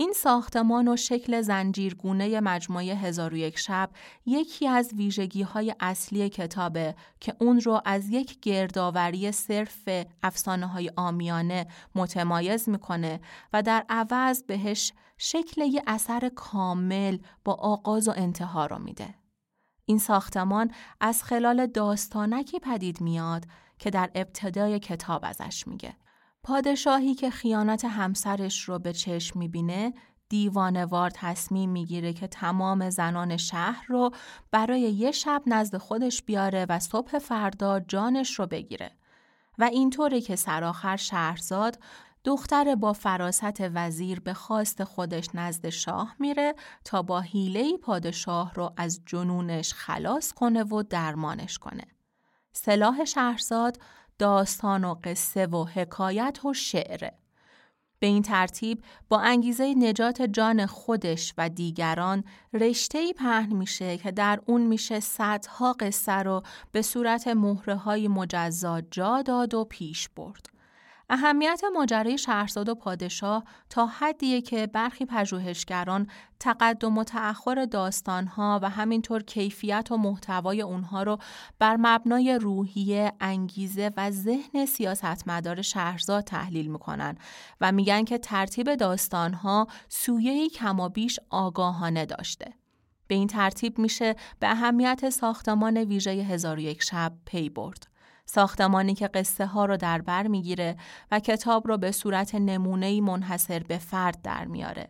این 0.00 0.12
ساختمان 0.12 0.88
و 0.88 0.96
شکل 0.96 1.40
زنجیرگونه 1.40 2.40
مجموعه 2.40 2.94
هزار 2.94 3.34
و 3.34 3.36
یک 3.36 3.58
شب 3.58 3.90
یکی 4.26 4.68
از 4.68 4.94
ویژگی 4.94 5.42
های 5.42 5.74
اصلی 5.80 6.28
کتابه 6.28 6.94
که 7.20 7.34
اون 7.40 7.60
رو 7.60 7.80
از 7.84 8.08
یک 8.10 8.40
گردآوری 8.40 9.32
صرف 9.32 9.88
افسانه 10.22 10.66
های 10.66 10.90
آمیانه 10.96 11.66
متمایز 11.94 12.68
می‌کنه 12.68 13.20
و 13.52 13.62
در 13.62 13.84
عوض 13.88 14.42
بهش 14.42 14.92
شکل 15.16 15.62
یه 15.62 15.82
اثر 15.86 16.30
کامل 16.34 17.18
با 17.44 17.54
آغاز 17.54 18.08
و 18.08 18.12
انتها 18.16 18.66
رو 18.66 18.78
میده. 18.78 19.14
این 19.84 19.98
ساختمان 19.98 20.70
از 21.00 21.22
خلال 21.22 21.66
داستانکی 21.66 22.58
پدید 22.58 23.00
میاد 23.00 23.44
که 23.78 23.90
در 23.90 24.10
ابتدای 24.14 24.78
کتاب 24.78 25.24
ازش 25.24 25.66
میگه. 25.66 25.96
پادشاهی 26.48 27.14
که 27.14 27.30
خیانت 27.30 27.84
همسرش 27.84 28.62
رو 28.62 28.78
به 28.78 28.92
چشم 28.92 29.38
می‌بینه 29.38 29.92
دیوانوار 30.28 31.10
تصمیم 31.10 31.70
می‌گیره 31.70 32.12
که 32.12 32.26
تمام 32.26 32.90
زنان 32.90 33.36
شهر 33.36 33.84
رو 33.88 34.10
برای 34.50 34.80
یه 34.80 35.10
شب 35.10 35.42
نزد 35.46 35.76
خودش 35.76 36.22
بیاره 36.22 36.66
و 36.68 36.78
صبح 36.78 37.18
فردا 37.18 37.80
جانش 37.80 38.38
رو 38.38 38.46
بگیره. 38.46 38.90
و 39.58 39.64
اینطوره 39.64 40.20
که 40.20 40.36
سرآخر 40.36 40.96
شهرزاد 40.96 41.78
دختر 42.24 42.74
با 42.74 42.92
فراست 42.92 43.60
وزیر 43.60 44.20
به 44.20 44.34
خواست 44.34 44.84
خودش 44.84 45.28
نزد 45.34 45.68
شاه 45.68 46.16
میره 46.18 46.54
تا 46.84 47.02
با 47.02 47.20
حیله 47.20 47.76
پادشاه 47.76 48.54
رو 48.54 48.72
از 48.76 49.00
جنونش 49.06 49.74
خلاص 49.74 50.32
کنه 50.32 50.62
و 50.62 50.82
درمانش 50.82 51.58
کنه. 51.58 51.84
سلاح 52.52 53.04
شهرزاد 53.04 53.78
داستان 54.18 54.84
و 54.84 54.94
قصه 55.04 55.46
و 55.46 55.64
حکایت 55.64 56.44
و 56.44 56.54
شعره. 56.54 57.18
به 58.00 58.06
این 58.06 58.22
ترتیب 58.22 58.84
با 59.08 59.20
انگیزه 59.20 59.74
نجات 59.74 60.22
جان 60.22 60.66
خودش 60.66 61.34
و 61.38 61.48
دیگران 61.48 62.24
رشته 62.52 63.12
پهن 63.12 63.52
میشه 63.52 63.98
که 63.98 64.10
در 64.10 64.40
اون 64.46 64.66
میشه 64.66 65.00
صدها 65.00 65.72
قصه 65.72 66.12
رو 66.12 66.42
به 66.72 66.82
صورت 66.82 67.28
مهره 67.28 67.76
های 67.76 68.08
مجزا 68.08 68.80
جا 68.80 69.22
داد 69.22 69.54
و 69.54 69.64
پیش 69.64 70.08
برد. 70.08 70.57
اهمیت 71.10 71.60
ماجرای 71.74 72.18
شهرزاد 72.18 72.68
و 72.68 72.74
پادشاه 72.74 73.44
تا 73.70 73.86
حدیه 73.86 74.40
که 74.40 74.66
برخی 74.66 75.04
پژوهشگران 75.04 76.06
تقدم 76.40 76.98
و 76.98 77.04
تأخر 77.04 77.64
داستانها 77.64 78.60
و 78.62 78.70
همینطور 78.70 79.22
کیفیت 79.22 79.88
و 79.90 79.96
محتوای 79.96 80.62
اونها 80.62 81.02
رو 81.02 81.18
بر 81.58 81.76
مبنای 81.80 82.38
روحیه، 82.42 83.12
انگیزه 83.20 83.90
و 83.96 84.10
ذهن 84.10 84.66
سیاستمدار 84.66 85.62
شهرزاد 85.62 86.24
تحلیل 86.24 86.66
می‌کنن 86.66 87.18
و 87.60 87.72
میگن 87.72 88.04
که 88.04 88.18
ترتیب 88.18 88.74
داستانها 88.74 89.66
سویهی 89.88 90.48
کمابیش 90.48 91.18
آگاهانه 91.30 92.06
داشته. 92.06 92.52
به 93.06 93.14
این 93.14 93.26
ترتیب 93.26 93.78
میشه 93.78 94.16
به 94.40 94.50
اهمیت 94.50 95.10
ساختمان 95.10 95.76
ویژه 95.76 96.10
هزار 96.10 96.74
شب 96.80 97.12
پی 97.26 97.48
برد. 97.48 97.87
ساختمانی 98.30 98.94
که 98.94 99.08
قصه 99.08 99.46
ها 99.46 99.64
رو 99.64 99.76
در 99.76 100.00
بر 100.00 100.26
می‌گیره 100.26 100.76
و 101.10 101.20
کتاب 101.20 101.68
رو 101.68 101.78
به 101.78 101.92
صورت 101.92 102.34
نمونه‌ای 102.34 103.00
منحصر 103.00 103.58
به 103.58 103.78
فرد 103.78 104.22
در 104.22 104.44
میاره. 104.44 104.88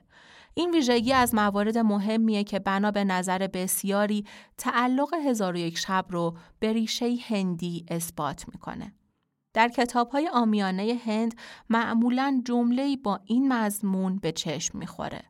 این 0.54 0.70
ویژگی 0.70 1.12
از 1.12 1.34
موارد 1.34 1.78
مهمیه 1.78 2.44
که 2.44 2.58
بنا 2.58 2.90
به 2.90 3.04
نظر 3.04 3.46
بسیاری 3.46 4.24
تعلق 4.56 5.14
هزار 5.14 5.54
و 5.54 5.56
یک 5.56 5.78
شب 5.78 6.04
رو 6.08 6.36
به 6.58 6.72
ریشه 6.72 7.16
هندی 7.28 7.86
اثبات 7.88 8.44
می‌کنه. 8.48 8.94
در 9.54 9.68
کتاب 9.68 10.10
های 10.10 10.30
آمیانه 10.32 11.00
هند 11.06 11.34
معمولا 11.70 12.42
جمله 12.44 12.96
با 12.96 13.20
این 13.24 13.52
مضمون 13.52 14.16
به 14.16 14.32
چشم 14.32 14.78
می‌خوره. 14.78 15.22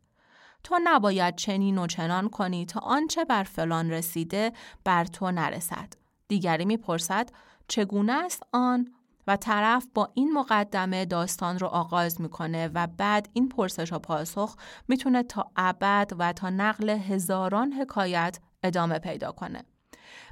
تو 0.64 0.78
نباید 0.84 1.36
چنین 1.36 1.78
و 1.78 1.86
چنان 1.86 2.28
کنی 2.28 2.66
تا 2.66 2.80
آنچه 2.80 3.24
بر 3.24 3.42
فلان 3.42 3.90
رسیده 3.90 4.52
بر 4.84 5.04
تو 5.04 5.30
نرسد. 5.30 5.92
دیگری 6.28 6.64
می‌پرسد 6.64 7.30
چگونه 7.68 8.12
است 8.12 8.42
آن 8.52 8.92
و 9.26 9.36
طرف 9.36 9.86
با 9.94 10.10
این 10.14 10.32
مقدمه 10.32 11.04
داستان 11.04 11.58
رو 11.58 11.66
آغاز 11.66 12.20
می‌کنه 12.20 12.70
و 12.74 12.86
بعد 12.86 13.28
این 13.32 13.48
پرسش 13.48 13.92
و 13.92 13.98
پاسخ 13.98 14.56
می‌تونه 14.88 15.22
تا 15.22 15.50
ابد 15.56 16.12
و 16.18 16.32
تا 16.32 16.50
نقل 16.50 16.90
هزاران 16.90 17.72
حکایت 17.72 18.38
ادامه 18.62 18.98
پیدا 18.98 19.32
کنه. 19.32 19.62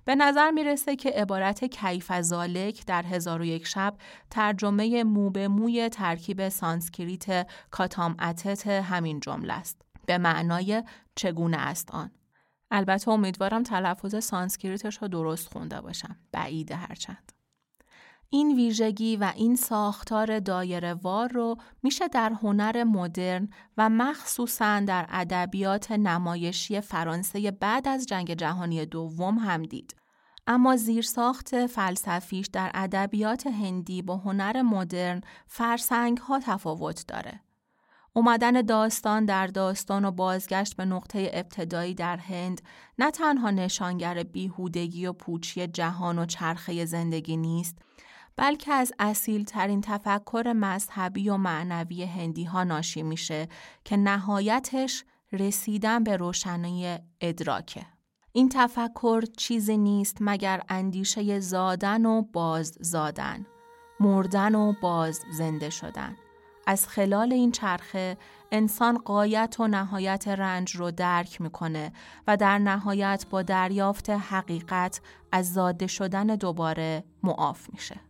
به 0.05 0.15
نظر 0.15 0.51
می‌رسه 0.51 0.97
که 0.97 1.11
عبارت 1.11 1.65
کیف 1.65 2.21
ذلک 2.21 2.87
در 2.87 3.03
هزار 3.03 3.41
و 3.41 3.45
یک 3.45 3.67
شب 3.67 3.95
ترجمه 4.31 5.05
مو 5.05 5.31
به 5.31 5.49
موی 5.49 5.89
ترکیب 5.89 6.49
سانسکریت 6.49 7.47
کاتام 7.71 8.17
اتت 8.21 8.67
همین 8.67 9.21
جمله 9.21 9.53
است. 9.53 9.83
به 10.07 10.19
معنای 10.19 10.83
چگونه 11.15 11.57
است 11.57 11.91
آن. 11.91 12.11
البته 12.77 13.11
امیدوارم 13.11 13.63
تلفظ 13.63 14.25
سانسکریتش 14.25 14.99
رو 15.03 15.09
درست 15.09 15.53
خونده 15.53 15.81
باشم. 15.81 16.17
بعیده 16.33 16.77
هرچند. 16.77 17.33
این 18.31 18.57
ویژگی 18.57 19.17
و 19.17 19.33
این 19.37 19.57
ساختار 19.57 20.39
دایره 20.39 20.95
وار 20.95 21.33
رو 21.33 21.57
میشه 21.83 22.09
در 22.09 22.33
هنر 22.43 22.85
مدرن 22.85 23.49
و 23.77 23.89
مخصوصا 23.89 24.81
در 24.81 25.07
ادبیات 25.09 25.93
نمایشی 25.93 26.81
فرانسه 26.81 27.51
بعد 27.51 27.89
از 27.89 28.07
جنگ 28.07 28.35
جهانی 28.35 28.87
دوم 28.87 29.39
هم 29.39 29.63
دید. 29.63 29.97
اما 30.47 30.77
زیرساخت 30.77 31.67
فلسفیش 31.67 32.47
در 32.47 32.71
ادبیات 32.75 33.47
هندی 33.47 34.03
با 34.03 34.17
هنر 34.17 34.63
مدرن 34.63 35.21
فرسنگ 35.47 36.19
ها 36.19 36.41
تفاوت 36.41 37.05
داره. 37.09 37.46
اومدن 38.17 38.63
داستان 38.63 39.25
در 39.25 39.47
داستان 39.47 40.05
و 40.05 40.11
بازگشت 40.11 40.77
به 40.77 40.85
نقطه 40.85 41.31
ابتدایی 41.33 41.95
در 41.95 42.17
هند 42.17 42.61
نه 42.99 43.11
تنها 43.11 43.51
نشانگر 43.51 44.23
بیهودگی 44.23 45.07
و 45.07 45.13
پوچی 45.13 45.67
جهان 45.67 46.19
و 46.19 46.27
چرخه 46.27 46.85
زندگی 46.85 47.37
نیست 47.37 47.79
بلکه 48.37 48.73
از 48.73 48.93
اصیل 48.99 49.45
ترین 49.45 49.81
تفکر 49.81 50.53
مذهبی 50.57 51.29
و 51.29 51.37
معنوی 51.37 52.05
هندی 52.05 52.45
ها 52.45 52.65
ناشی 52.65 53.03
میشه 53.03 53.49
که 53.85 53.97
نهایتش 53.97 55.05
رسیدن 55.33 56.05
به 56.05 56.17
روشنی 56.17 56.99
ادراکه. 57.21 57.87
این 58.33 58.49
تفکر 58.49 59.25
چیزی 59.37 59.77
نیست 59.77 60.17
مگر 60.21 60.63
اندیشه 60.69 61.41
زادن 61.41 62.07
و 62.07 62.23
باز 62.23 62.77
زادن، 62.81 63.47
مردن 64.01 64.55
و 64.55 64.73
باز 64.83 65.21
زنده 65.39 65.71
شدن. 65.71 66.17
از 66.67 66.89
خلال 66.89 67.33
این 67.33 67.53
چرخه 67.53 68.17
انسان 68.53 68.99
قایت 68.99 69.57
و 69.59 69.67
نهایت 69.67 70.29
رنج 70.29 70.77
رو 70.77 70.91
درک 70.91 71.41
می‌کنه 71.41 71.93
و 72.27 72.37
در 72.37 72.59
نهایت 72.59 73.27
با 73.31 73.43
دریافت 73.43 74.11
حقیقت 74.11 75.01
از 75.33 75.53
زاده 75.53 75.87
شدن 75.87 76.27
دوباره 76.27 77.05
معاف 77.23 77.71
میشه. 77.73 78.01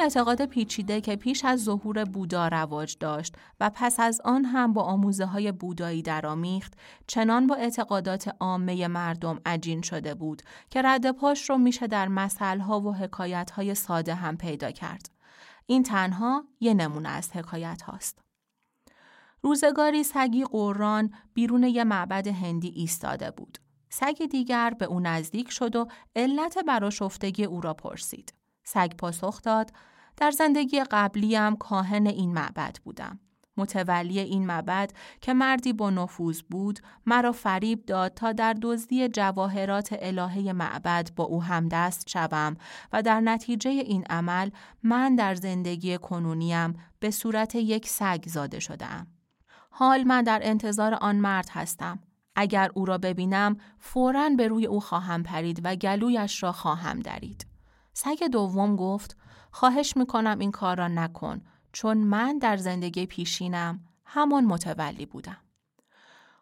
اعتقاد 0.00 0.44
پیچیده 0.44 1.00
که 1.00 1.16
پیش 1.16 1.44
از 1.44 1.64
ظهور 1.64 2.04
بودا 2.04 2.48
رواج 2.48 2.96
داشت 3.00 3.34
و 3.60 3.70
پس 3.74 4.00
از 4.00 4.20
آن 4.24 4.44
هم 4.44 4.72
با 4.72 4.82
آموزه 4.82 5.24
های 5.24 5.52
بودایی 5.52 6.02
درآمیخت 6.02 6.74
چنان 7.06 7.46
با 7.46 7.54
اعتقادات 7.54 8.36
عامه 8.40 8.88
مردم 8.88 9.40
عجین 9.46 9.82
شده 9.82 10.14
بود 10.14 10.42
که 10.70 10.82
رد 10.82 11.10
پاش 11.10 11.50
رو 11.50 11.58
میشه 11.58 11.86
در 11.86 12.08
ها 12.40 12.80
و 12.80 12.94
حکایت 12.94 13.50
های 13.50 13.74
ساده 13.74 14.14
هم 14.14 14.36
پیدا 14.36 14.70
کرد. 14.70 15.10
این 15.66 15.82
تنها 15.82 16.44
یه 16.60 16.74
نمونه 16.74 17.08
از 17.08 17.30
حکایت 17.32 17.82
هاست. 17.82 18.18
روزگاری 19.42 20.02
سگی 20.02 20.44
قران 20.44 21.14
بیرون 21.34 21.62
یه 21.62 21.84
معبد 21.84 22.26
هندی 22.26 22.68
ایستاده 22.68 23.30
بود. 23.30 23.58
سگ 23.88 24.26
دیگر 24.30 24.70
به 24.78 24.84
او 24.84 25.00
نزدیک 25.00 25.50
شد 25.50 25.76
و 25.76 25.86
علت 26.16 26.58
براشفتگی 26.58 27.44
او 27.44 27.60
را 27.60 27.74
پرسید. 27.74 28.39
سگ 28.72 28.96
پاسخ 28.96 29.42
داد 29.42 29.70
در 30.16 30.30
زندگی 30.30 30.84
قبلیم 30.90 31.56
کاهن 31.56 32.06
این 32.06 32.32
معبد 32.32 32.76
بودم. 32.84 33.20
متولی 33.56 34.18
این 34.18 34.46
معبد 34.46 34.92
که 35.20 35.34
مردی 35.34 35.72
با 35.72 35.90
نفوذ 35.90 36.42
بود 36.50 36.80
مرا 37.06 37.32
فریب 37.32 37.86
داد 37.86 38.14
تا 38.14 38.32
در 38.32 38.56
دزدی 38.62 39.08
جواهرات 39.08 39.88
الهه 39.98 40.52
معبد 40.52 41.10
با 41.16 41.24
او 41.24 41.42
همدست 41.42 42.08
شوم 42.10 42.56
و 42.92 43.02
در 43.02 43.20
نتیجه 43.20 43.70
این 43.70 44.04
عمل 44.10 44.50
من 44.82 45.14
در 45.14 45.34
زندگی 45.34 45.98
کنونیم 45.98 46.74
به 47.00 47.10
صورت 47.10 47.54
یک 47.54 47.88
سگ 47.88 48.24
زاده 48.26 48.60
شدم. 48.60 49.06
حال 49.70 50.04
من 50.04 50.22
در 50.22 50.40
انتظار 50.42 50.94
آن 50.94 51.16
مرد 51.16 51.48
هستم. 51.52 51.98
اگر 52.36 52.70
او 52.74 52.84
را 52.84 52.98
ببینم 52.98 53.56
فوراً 53.78 54.28
به 54.28 54.48
روی 54.48 54.66
او 54.66 54.80
خواهم 54.80 55.22
پرید 55.22 55.60
و 55.64 55.76
گلویش 55.76 56.42
را 56.42 56.52
خواهم 56.52 57.00
درید. 57.00 57.49
سگ 58.02 58.26
دوم 58.32 58.76
گفت 58.76 59.16
خواهش 59.50 59.96
می‌کنم 59.96 60.38
این 60.38 60.50
کار 60.50 60.76
را 60.76 60.88
نکن 60.88 61.40
چون 61.72 61.98
من 61.98 62.38
در 62.38 62.56
زندگی 62.56 63.06
پیشینم 63.06 63.80
همان 64.04 64.44
متولی 64.44 65.06
بودم. 65.06 65.36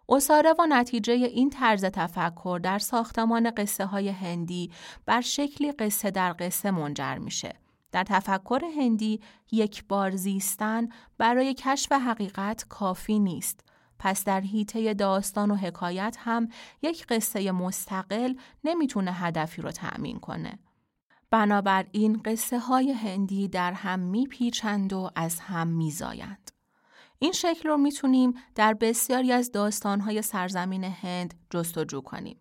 اصاره 0.09 0.55
و 0.59 0.67
نتیجه 0.69 1.13
این 1.13 1.51
طرز 1.51 1.85
تفکر 1.85 2.61
در 2.63 2.79
ساختمان 2.79 3.51
قصه 3.51 3.87
های 3.87 4.09
هندی 4.09 4.71
بر 5.07 5.21
شکلی 5.21 5.73
قصه 5.73 6.11
در 6.11 6.35
قصه 6.39 6.71
منجر 6.71 7.19
میشه. 7.19 7.55
در 7.93 8.05
تفکر 8.05 8.61
هندی 8.79 9.21
یک 9.53 9.85
بار 9.89 10.17
زیستن 10.17 10.89
برای 11.19 11.55
کشف 11.55 11.93
حقیقت 11.93 12.65
کافی 12.69 13.19
نیست. 13.19 13.61
پس 13.99 14.25
در 14.25 14.41
حیطه 14.41 14.95
داستان 14.95 15.51
و 15.51 15.57
حکایت 15.57 16.17
هم 16.21 16.49
یک 16.83 17.07
قصه 17.07 17.53
مستقل 17.53 18.35
نمی‌تونه 18.65 19.13
هدفی 19.13 19.63
رو 19.63 19.71
تأمین 19.71 20.21
کنه. 20.21 20.59
بنابراین 21.31 22.21
قصه 22.25 22.59
های 22.59 22.93
هندی 22.93 23.49
در 23.49 23.73
هم 23.73 23.99
میپیچند 24.01 24.93
و 24.93 25.11
از 25.15 25.41
هم 25.41 25.69
میزایند. 25.69 26.51
این 27.19 27.33
شکل 27.33 27.69
رو 27.69 27.77
می‌تونیم 27.77 28.35
در 28.55 28.75
بسیاری 28.75 29.33
از 29.33 29.53
داستانهای 29.53 30.23
سرزمین 30.23 30.85
هند 30.85 31.35
جستجو 31.51 32.01
کنیم. 32.01 32.41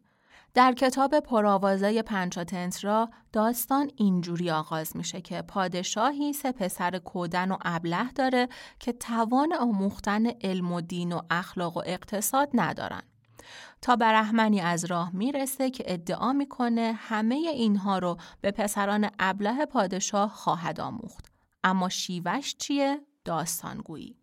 در 0.54 0.74
کتاب 0.74 1.20
پرآوازه 1.20 2.02
پنچاتنترا 2.02 3.10
داستان 3.34 3.92
اینجوری 3.96 4.52
آغاز 4.52 4.98
میشه 4.98 5.22
که 5.22 5.42
پادشاهی 5.42 6.34
سه 6.34 6.52
پسر 6.52 7.00
کودن 7.00 7.52
و 7.52 7.58
ابله 7.66 8.12
داره 8.12 8.48
که 8.80 8.94
توان 8.94 9.54
آموختن 9.54 10.26
علم 10.28 10.72
و 10.72 10.82
دین 10.82 11.12
و 11.12 11.22
اخلاق 11.30 11.78
و 11.78 11.84
اقتصاد 11.86 12.50
ندارن. 12.54 13.02
تا 13.82 13.96
برهمنی 13.96 14.62
از 14.62 14.86
راه 14.86 15.16
می‌رسه 15.16 15.70
که 15.70 15.84
ادعا 15.88 16.34
می‌کنه 16.34 16.94
همه 16.98 17.36
اینها 17.36 18.00
رو 18.00 18.18
به 18.42 18.52
پسران 18.52 19.10
ابله 19.20 19.66
پادشاه 19.66 20.30
خواهد 20.30 20.80
آموخت. 20.80 21.32
اما 21.64 21.90
شیوش 21.90 22.56
چیه؟ 22.56 23.02
داستانگویی. 23.26 24.16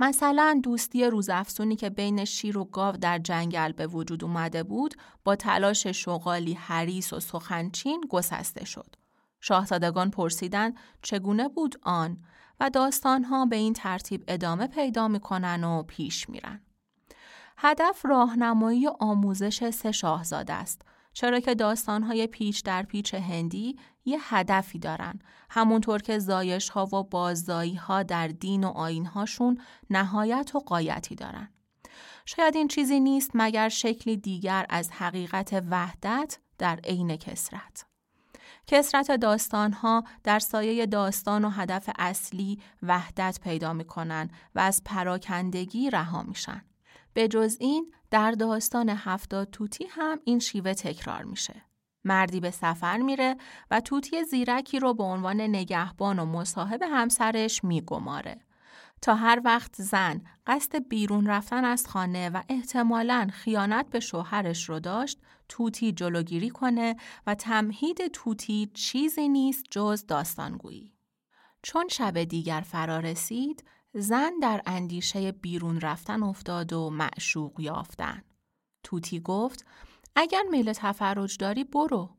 مثلا 0.00 0.60
دوستی 0.62 1.04
روزافزونی 1.04 1.76
که 1.76 1.90
بین 1.90 2.24
شیر 2.24 2.58
و 2.58 2.64
گاو 2.64 2.96
در 2.96 3.18
جنگل 3.18 3.72
به 3.72 3.86
وجود 3.86 4.24
اومده 4.24 4.62
بود 4.62 4.94
با 5.24 5.36
تلاش 5.36 5.86
شغالی 5.86 6.52
حریس 6.52 7.12
و 7.12 7.20
سخنچین 7.20 8.04
گسسته 8.10 8.64
شد. 8.64 8.96
شاهزادگان 9.40 10.10
پرسیدند 10.10 10.76
چگونه 11.02 11.48
بود 11.48 11.74
آن 11.82 12.24
و 12.60 12.70
داستانها 12.70 13.46
به 13.46 13.56
این 13.56 13.72
ترتیب 13.72 14.24
ادامه 14.28 14.66
پیدا 14.66 15.08
می‌کنن 15.08 15.64
و 15.64 15.82
پیش 15.82 16.28
میرن. 16.28 16.60
هدف 17.60 18.06
راهنمایی 18.06 18.86
و 18.86 18.92
آموزش 19.00 19.70
سه 19.70 19.92
شاهزاده 19.92 20.52
است 20.52 20.82
چرا 21.12 21.40
که 21.40 21.54
داستانهای 21.54 22.26
پیچ 22.26 22.64
در 22.64 22.82
پیچ 22.82 23.14
هندی 23.14 23.76
یه 24.04 24.18
هدفی 24.22 24.78
دارن 24.78 25.18
همونطور 25.50 26.02
که 26.02 26.18
زایش 26.18 26.68
ها 26.68 26.86
و 26.86 27.02
بازدایی 27.02 27.74
ها 27.74 28.02
در 28.02 28.28
دین 28.28 28.64
و 28.64 28.68
آین 28.68 29.06
هاشون 29.06 29.58
نهایت 29.90 30.54
و 30.54 30.60
قایتی 30.60 31.14
دارن. 31.14 31.48
شاید 32.26 32.56
این 32.56 32.68
چیزی 32.68 33.00
نیست 33.00 33.30
مگر 33.34 33.68
شکلی 33.68 34.16
دیگر 34.16 34.66
از 34.68 34.90
حقیقت 34.90 35.64
وحدت 35.70 36.38
در 36.58 36.80
عین 36.84 37.16
کسرت. 37.16 37.84
کسرت 38.66 39.10
داستان 39.16 39.72
ها 39.72 40.04
در 40.24 40.38
سایه 40.38 40.86
داستان 40.86 41.44
و 41.44 41.50
هدف 41.50 41.90
اصلی 41.98 42.60
وحدت 42.82 43.38
پیدا 43.42 43.72
می 43.72 43.84
کنن 43.84 44.30
و 44.54 44.60
از 44.60 44.82
پراکندگی 44.84 45.90
رها 45.90 46.22
میشن. 46.22 46.67
به 47.18 47.28
جز 47.28 47.56
این 47.60 47.92
در 48.10 48.30
داستان 48.30 48.88
هفتاد 48.88 49.50
توتی 49.50 49.86
هم 49.90 50.20
این 50.24 50.38
شیوه 50.38 50.74
تکرار 50.74 51.24
میشه. 51.24 51.62
مردی 52.04 52.40
به 52.40 52.50
سفر 52.50 52.98
میره 52.98 53.36
و 53.70 53.80
توتی 53.80 54.24
زیرکی 54.24 54.78
رو 54.78 54.94
به 54.94 55.02
عنوان 55.02 55.40
نگهبان 55.40 56.18
و 56.18 56.24
مصاحب 56.24 56.82
همسرش 56.82 57.64
میگماره. 57.64 58.40
تا 59.02 59.14
هر 59.14 59.40
وقت 59.44 59.82
زن 59.82 60.20
قصد 60.46 60.88
بیرون 60.88 61.26
رفتن 61.26 61.64
از 61.64 61.86
خانه 61.86 62.30
و 62.30 62.42
احتمالاً 62.48 63.28
خیانت 63.32 63.90
به 63.90 64.00
شوهرش 64.00 64.68
رو 64.68 64.80
داشت 64.80 65.18
توتی 65.48 65.92
جلوگیری 65.92 66.50
کنه 66.50 66.96
و 67.26 67.34
تمهید 67.34 68.06
توتی 68.06 68.70
چیزی 68.74 69.28
نیست 69.28 69.64
جز 69.70 70.06
داستانگویی. 70.06 70.92
چون 71.62 71.88
شب 71.88 72.24
دیگر 72.24 72.60
فرا 72.60 72.98
رسید 72.98 73.64
زن 73.94 74.32
در 74.42 74.62
اندیشه 74.66 75.32
بیرون 75.32 75.80
رفتن 75.80 76.22
افتاد 76.22 76.72
و 76.72 76.90
معشوق 76.90 77.60
یافتن. 77.60 78.22
توتی 78.82 79.20
گفت 79.20 79.66
اگر 80.16 80.42
میل 80.50 80.72
تفرج 80.72 81.36
داری 81.36 81.64
برو 81.64 82.10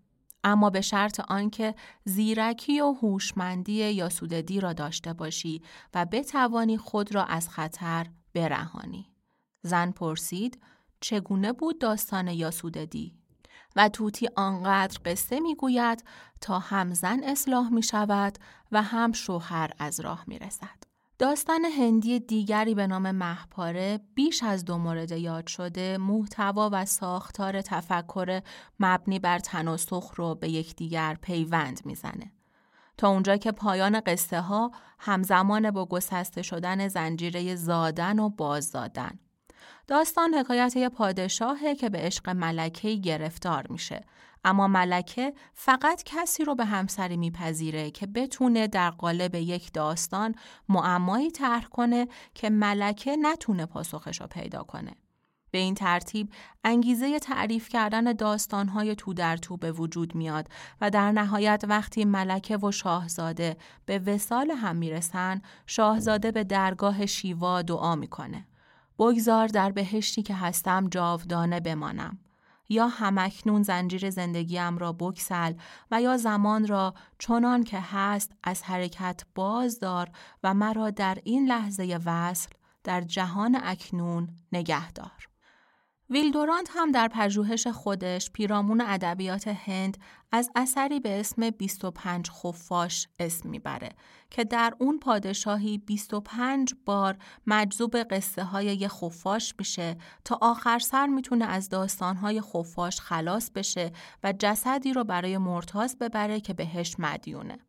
اما 0.44 0.70
به 0.70 0.82
شرط 0.82 1.20
آنکه 1.20 1.76
زیرکی 2.06 2.82
و 2.82 2.94
هوشمندی 2.94 3.92
یا 3.92 4.10
سوددی 4.10 4.60
را 4.60 4.74
داشته 4.74 5.14
باشی 5.14 5.62
و 5.94 6.06
بتوانی 6.06 6.78
خود 6.78 7.16
را 7.16 7.24
از 7.24 7.50
خطر 7.50 8.08
برهانی. 8.34 9.10
زن 9.62 9.92
پرسید 9.92 10.62
چگونه 11.02 11.54
بود 11.54 11.80
داستان 11.80 12.28
یاسوددی؟ 12.28 13.16
و 13.76 13.90
توتی 13.90 14.28
آنقدر 14.36 15.00
قصه 15.06 15.40
می‌گوید 15.40 16.04
تا 16.42 16.60
هم 16.60 16.94
زن 16.94 17.24
اصلاح 17.24 17.70
می 17.70 17.84
شود 17.84 18.38
و 18.72 18.82
هم 18.82 19.12
شوهر 19.12 19.72
از 19.80 20.00
راه 20.00 20.24
می 20.28 20.40
رسد. 20.40 20.79
داستان 21.20 21.66
هندی 21.66 22.20
دیگری 22.20 22.76
به 22.76 22.88
نام 22.88 23.12
محپاره 23.12 24.00
بیش 24.16 24.44
از 24.44 24.66
دو 24.66 24.78
مورد 24.78 25.12
یاد 25.12 25.48
شده 25.48 25.98
محتوا 25.98 26.70
و 26.74 26.86
ساختار 26.86 27.62
تفکر 27.62 28.42
مبنی 28.80 29.20
بر 29.20 29.40
تناسخ 29.40 30.12
رو 30.16 30.36
به 30.36 30.50
یکدیگر 30.50 31.18
پیوند 31.22 31.82
می‌زنه. 31.86 32.32
تا 32.98 33.10
اونجا 33.10 33.38
که 33.38 33.52
پایان 33.52 34.00
قصه 34.00 34.42
ها 34.42 34.72
همزمان 35.00 35.72
با 35.72 35.86
گسسته 35.86 36.42
شدن 36.42 36.88
زنجیره 36.88 37.56
زادن 37.56 38.20
و 38.20 38.30
بازدادن. 38.30 39.20
داستان 39.88 40.34
حکایت 40.34 40.90
پادشاهه 40.90 41.76
که 41.76 41.90
به 41.90 41.98
عشق 41.98 42.30
ملکه 42.30 42.96
گرفتار 42.96 43.68
میشه 43.70 44.02
اما 44.44 44.68
ملکه 44.68 45.34
فقط 45.54 46.04
کسی 46.06 46.44
رو 46.44 46.56
به 46.56 46.66
همسری 46.66 47.18
میپذیره 47.18 47.92
که 47.92 48.08
بتونه 48.08 48.68
در 48.68 48.90
قالب 48.90 49.36
یک 49.36 49.74
داستان 49.74 50.36
معمایی 50.70 51.32
طرح 51.32 51.66
کنه 51.66 52.08
که 52.34 52.50
ملکه 52.50 53.18
نتونه 53.22 53.66
پاسخش 53.66 54.22
رو 54.22 54.28
پیدا 54.28 54.64
کنه. 54.64 54.92
به 55.52 55.58
این 55.58 55.76
ترتیب 55.76 56.30
انگیزه 56.64 57.20
تعریف 57.20 57.70
کردن 57.70 58.14
داستانهای 58.14 58.96
تو 58.96 59.14
در 59.14 59.38
تو 59.38 59.58
به 59.58 59.72
وجود 59.72 60.16
میاد 60.16 60.48
و 60.82 60.90
در 60.90 61.12
نهایت 61.12 61.64
وقتی 61.68 62.06
ملکه 62.06 62.58
و 62.58 62.72
شاهزاده 62.72 63.58
به 63.86 64.00
وسال 64.00 64.52
هم 64.52 64.76
می‌رسن 64.76 65.42
شاهزاده 65.66 66.32
به 66.32 66.44
درگاه 66.44 67.06
شیوا 67.06 67.62
دعا 67.62 67.96
می‌کنه. 67.96 68.48
بگذار 69.00 69.48
در 69.48 69.72
بهشتی 69.72 70.24
که 70.24 70.36
هستم 70.36 70.88
جاودانه 70.90 71.60
بمانم. 71.60 72.18
یا 72.70 72.88
همکنون 72.88 73.64
زنجیر 73.64 74.10
زندگیم 74.10 74.78
را 74.78 74.94
بکسل 74.94 75.54
و 75.92 76.02
یا 76.02 76.18
زمان 76.18 76.68
را 76.68 76.94
چنان 77.20 77.64
که 77.64 77.80
هست 77.80 78.32
از 78.44 78.64
حرکت 78.64 79.24
باز 79.36 79.80
دار 79.80 80.10
و 80.44 80.54
مرا 80.54 80.90
در 80.90 81.18
این 81.24 81.48
لحظه 81.48 82.00
وصل 82.06 82.50
در 82.84 83.02
جهان 83.02 83.60
اکنون 83.64 84.30
نگه 84.52 84.92
دار. 84.92 85.29
ویلدورانت 86.12 86.70
هم 86.74 86.92
در 86.92 87.08
پژوهش 87.08 87.68
خودش 87.68 88.32
پیرامون 88.32 88.82
ادبیات 88.82 89.48
هند 89.48 89.98
از 90.32 90.50
اثری 90.56 91.00
به 91.00 91.20
اسم 91.20 91.50
25 91.50 92.30
خفاش 92.30 93.08
اسم 93.20 93.50
می‌بره 93.50 93.90
که 94.30 94.44
در 94.44 94.74
اون 94.80 95.00
پادشاهی 95.00 95.78
25 95.78 96.74
بار 96.86 97.18
مجذوب 97.48 97.98
قصه 97.98 98.44
های 98.44 98.66
یه 98.66 98.88
خفاش 98.88 99.54
میشه 99.60 99.98
تا 100.26 100.38
آخر 100.42 100.80
سر 100.80 101.08
می‌تونه 101.08 101.46
از 101.46 101.70
داستان 101.70 102.16
های 102.16 102.42
خفاش 102.42 103.02
خلاص 103.02 103.52
بشه 103.52 103.92
و 104.24 104.34
جسدی 104.40 104.94
رو 104.94 105.04
برای 105.04 105.38
مرتاز 105.38 105.98
ببره 105.98 106.40
که 106.40 106.54
بهش 106.54 106.96
مدیونه. 107.00 107.60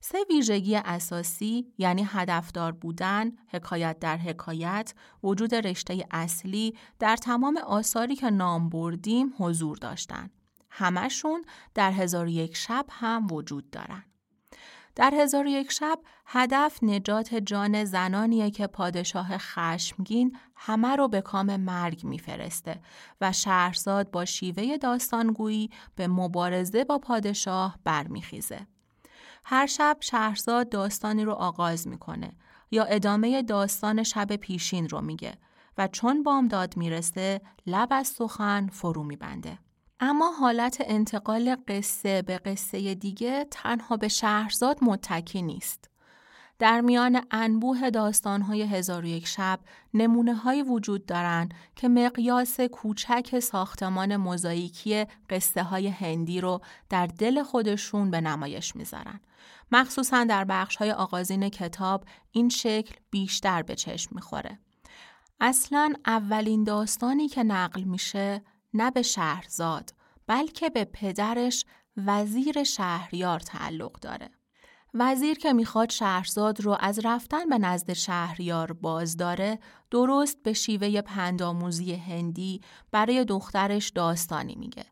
سه 0.00 0.18
ویژگی 0.30 0.76
اساسی 0.76 1.72
یعنی 1.78 2.06
هدفدار 2.08 2.72
بودن، 2.72 3.32
حکایت 3.48 3.98
در 3.98 4.16
حکایت، 4.16 4.94
وجود 5.22 5.54
رشته 5.54 6.06
اصلی 6.10 6.76
در 6.98 7.16
تمام 7.16 7.56
آثاری 7.56 8.16
که 8.16 8.30
نام 8.30 8.68
بردیم 8.68 9.34
حضور 9.38 9.76
داشتند. 9.76 10.30
همشون 10.70 11.44
در 11.74 11.92
هزار 11.92 12.28
یک 12.28 12.56
شب 12.56 12.86
هم 12.90 13.26
وجود 13.32 13.70
دارن. 13.70 14.04
در 14.96 15.14
هزار 15.14 15.46
یک 15.46 15.72
شب 15.72 15.98
هدف 16.26 16.78
نجات 16.82 17.34
جان 17.34 17.84
زنانیه 17.84 18.50
که 18.50 18.66
پادشاه 18.66 19.38
خشمگین 19.38 20.36
همه 20.56 20.96
رو 20.96 21.08
به 21.08 21.20
کام 21.20 21.56
مرگ 21.56 22.04
میفرسته 22.04 22.80
و 23.20 23.32
شهرزاد 23.32 24.10
با 24.10 24.24
شیوه 24.24 24.76
داستانگویی 24.76 25.70
به 25.96 26.08
مبارزه 26.08 26.84
با 26.84 26.98
پادشاه 26.98 27.78
برمیخیزه. 27.84 28.66
هر 29.52 29.66
شب 29.66 29.96
شهرزاد 30.00 30.68
داستانی 30.68 31.24
رو 31.24 31.32
آغاز 31.32 31.88
می‌کنه 31.88 32.32
یا 32.70 32.84
ادامه 32.84 33.42
داستان 33.42 34.02
شب 34.02 34.36
پیشین 34.36 34.88
رو 34.88 35.00
میگه 35.00 35.34
و 35.78 35.88
چون 35.88 36.22
بامداد 36.22 36.76
می‌رسه 36.76 37.40
لب 37.66 37.88
از 37.90 38.08
سخن 38.08 38.66
فرو 38.66 39.02
میبنده. 39.02 39.58
اما 40.00 40.30
حالت 40.30 40.76
انتقال 40.80 41.56
قصه 41.68 42.22
به 42.22 42.38
قصه 42.38 42.94
دیگه 42.94 43.46
تنها 43.50 43.96
به 43.96 44.08
شهرزاد 44.08 44.78
متکی 44.82 45.42
نیست. 45.42 45.89
در 46.60 46.80
میان 46.80 47.22
انبوه 47.30 47.90
داستانهای 47.90 48.62
هزار 48.62 49.04
و 49.04 49.06
یک 49.06 49.26
شب 49.26 49.60
نمونه 49.94 50.34
های 50.34 50.62
وجود 50.62 51.06
دارند 51.06 51.54
که 51.76 51.88
مقیاس 51.88 52.60
کوچک 52.60 53.38
ساختمان 53.40 54.16
موزاییکی 54.16 55.04
قصه 55.30 55.62
های 55.62 55.88
هندی 55.88 56.40
رو 56.40 56.60
در 56.88 57.06
دل 57.06 57.42
خودشون 57.42 58.10
به 58.10 58.20
نمایش 58.20 58.76
می‌ذارن. 58.76 59.20
مخصوصا 59.72 60.24
در 60.24 60.44
بخش 60.44 60.76
های 60.76 60.92
آغازین 60.92 61.48
کتاب 61.48 62.04
این 62.32 62.48
شکل 62.48 62.94
بیشتر 63.10 63.62
به 63.62 63.74
چشم 63.74 64.10
می‌خوره. 64.14 64.58
اصلا 65.40 65.92
اولین 66.06 66.64
داستانی 66.64 67.28
که 67.28 67.42
نقل 67.42 67.82
میشه 67.82 68.42
نه 68.74 68.90
به 68.90 69.02
شهرزاد 69.02 69.94
بلکه 70.26 70.70
به 70.70 70.84
پدرش 70.84 71.64
وزیر 71.96 72.62
شهریار 72.62 73.40
تعلق 73.40 73.92
داره. 73.92 74.39
وزیر 74.94 75.38
که 75.38 75.52
می‌خواد 75.52 75.90
شهرزاد 75.90 76.60
رو 76.60 76.76
از 76.80 77.00
رفتن 77.04 77.48
به 77.48 77.58
نزد 77.58 77.92
شهریار 77.92 78.72
باز 78.72 79.16
داره 79.16 79.58
درست 79.90 80.42
به 80.42 80.52
شیوه 80.52 81.00
پندآموزی 81.00 81.94
هندی 81.94 82.60
برای 82.90 83.24
دخترش 83.24 83.88
داستانی 83.88 84.54
میگه. 84.54 84.84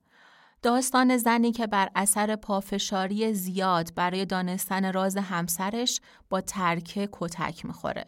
داستان 0.63 1.17
زنی 1.17 1.53
که 1.53 1.67
بر 1.67 1.91
اثر 1.95 2.37
پافشاری 2.37 3.35
زیاد 3.35 3.95
برای 3.95 4.27
دانستن 4.27 4.93
راز 4.93 5.17
همسرش 5.17 6.01
با 6.31 6.41
ترکه 6.41 7.09
کتک 7.13 7.65
می‌خوره. 7.65 8.05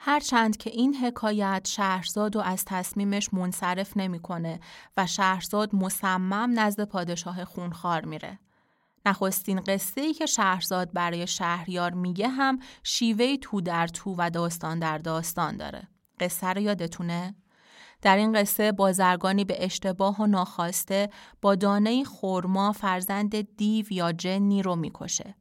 هرچند 0.00 0.56
که 0.56 0.70
این 0.70 0.96
حکایت 0.96 1.68
شهرزاد 1.70 2.36
و 2.36 2.40
از 2.40 2.64
تصمیمش 2.64 3.34
منصرف 3.34 3.96
نمی‌کنه 3.96 4.60
و 4.96 5.06
شهرزاد 5.06 5.74
مصمم 5.74 6.60
نزد 6.60 6.84
پادشاه 6.84 7.44
خونخوار 7.44 8.04
میره. 8.04 8.38
نخستین 9.06 9.60
قصه 9.60 10.00
ای 10.00 10.14
که 10.14 10.26
شهرزاد 10.26 10.92
برای 10.92 11.26
شهریار 11.26 11.92
میگه 11.92 12.28
هم 12.28 12.58
شیوه 12.82 13.36
تو 13.36 13.60
در 13.60 13.86
تو 13.86 14.14
و 14.18 14.30
داستان 14.30 14.78
در 14.78 14.98
داستان 14.98 15.56
داره. 15.56 15.88
قصه 16.20 16.46
رو 16.46 16.60
یادتونه؟ 16.60 17.34
در 18.02 18.16
این 18.16 18.32
قصه 18.32 18.72
بازرگانی 18.72 19.44
به 19.44 19.64
اشتباه 19.64 20.20
و 20.20 20.26
ناخواسته 20.26 21.10
با 21.42 21.54
دانه 21.54 22.04
خورما 22.04 22.72
فرزند 22.72 23.56
دیو 23.56 23.92
یا 23.92 24.12
جنی 24.12 24.62
رو 24.62 24.76
می‌کشه. 24.76 25.34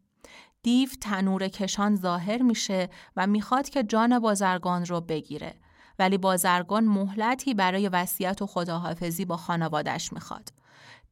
دیو 0.62 0.90
تنور 1.02 1.48
کشان 1.48 1.96
ظاهر 1.96 2.42
میشه 2.42 2.90
و 3.16 3.28
می‌خواد 3.28 3.70
که 3.70 3.84
جان 3.84 4.20
بازرگان 4.20 4.86
رو 4.86 5.02
بگیره. 5.02 5.54
ولی 6.00 6.18
بازرگان 6.18 6.86
مهلتی 6.86 7.54
برای 7.54 7.90
وصیت 7.90 8.42
و 8.42 8.48
خداحافظی 8.48 9.26
با 9.26 9.38
خانوادش 9.38 10.14
می‌خواد. 10.14 10.50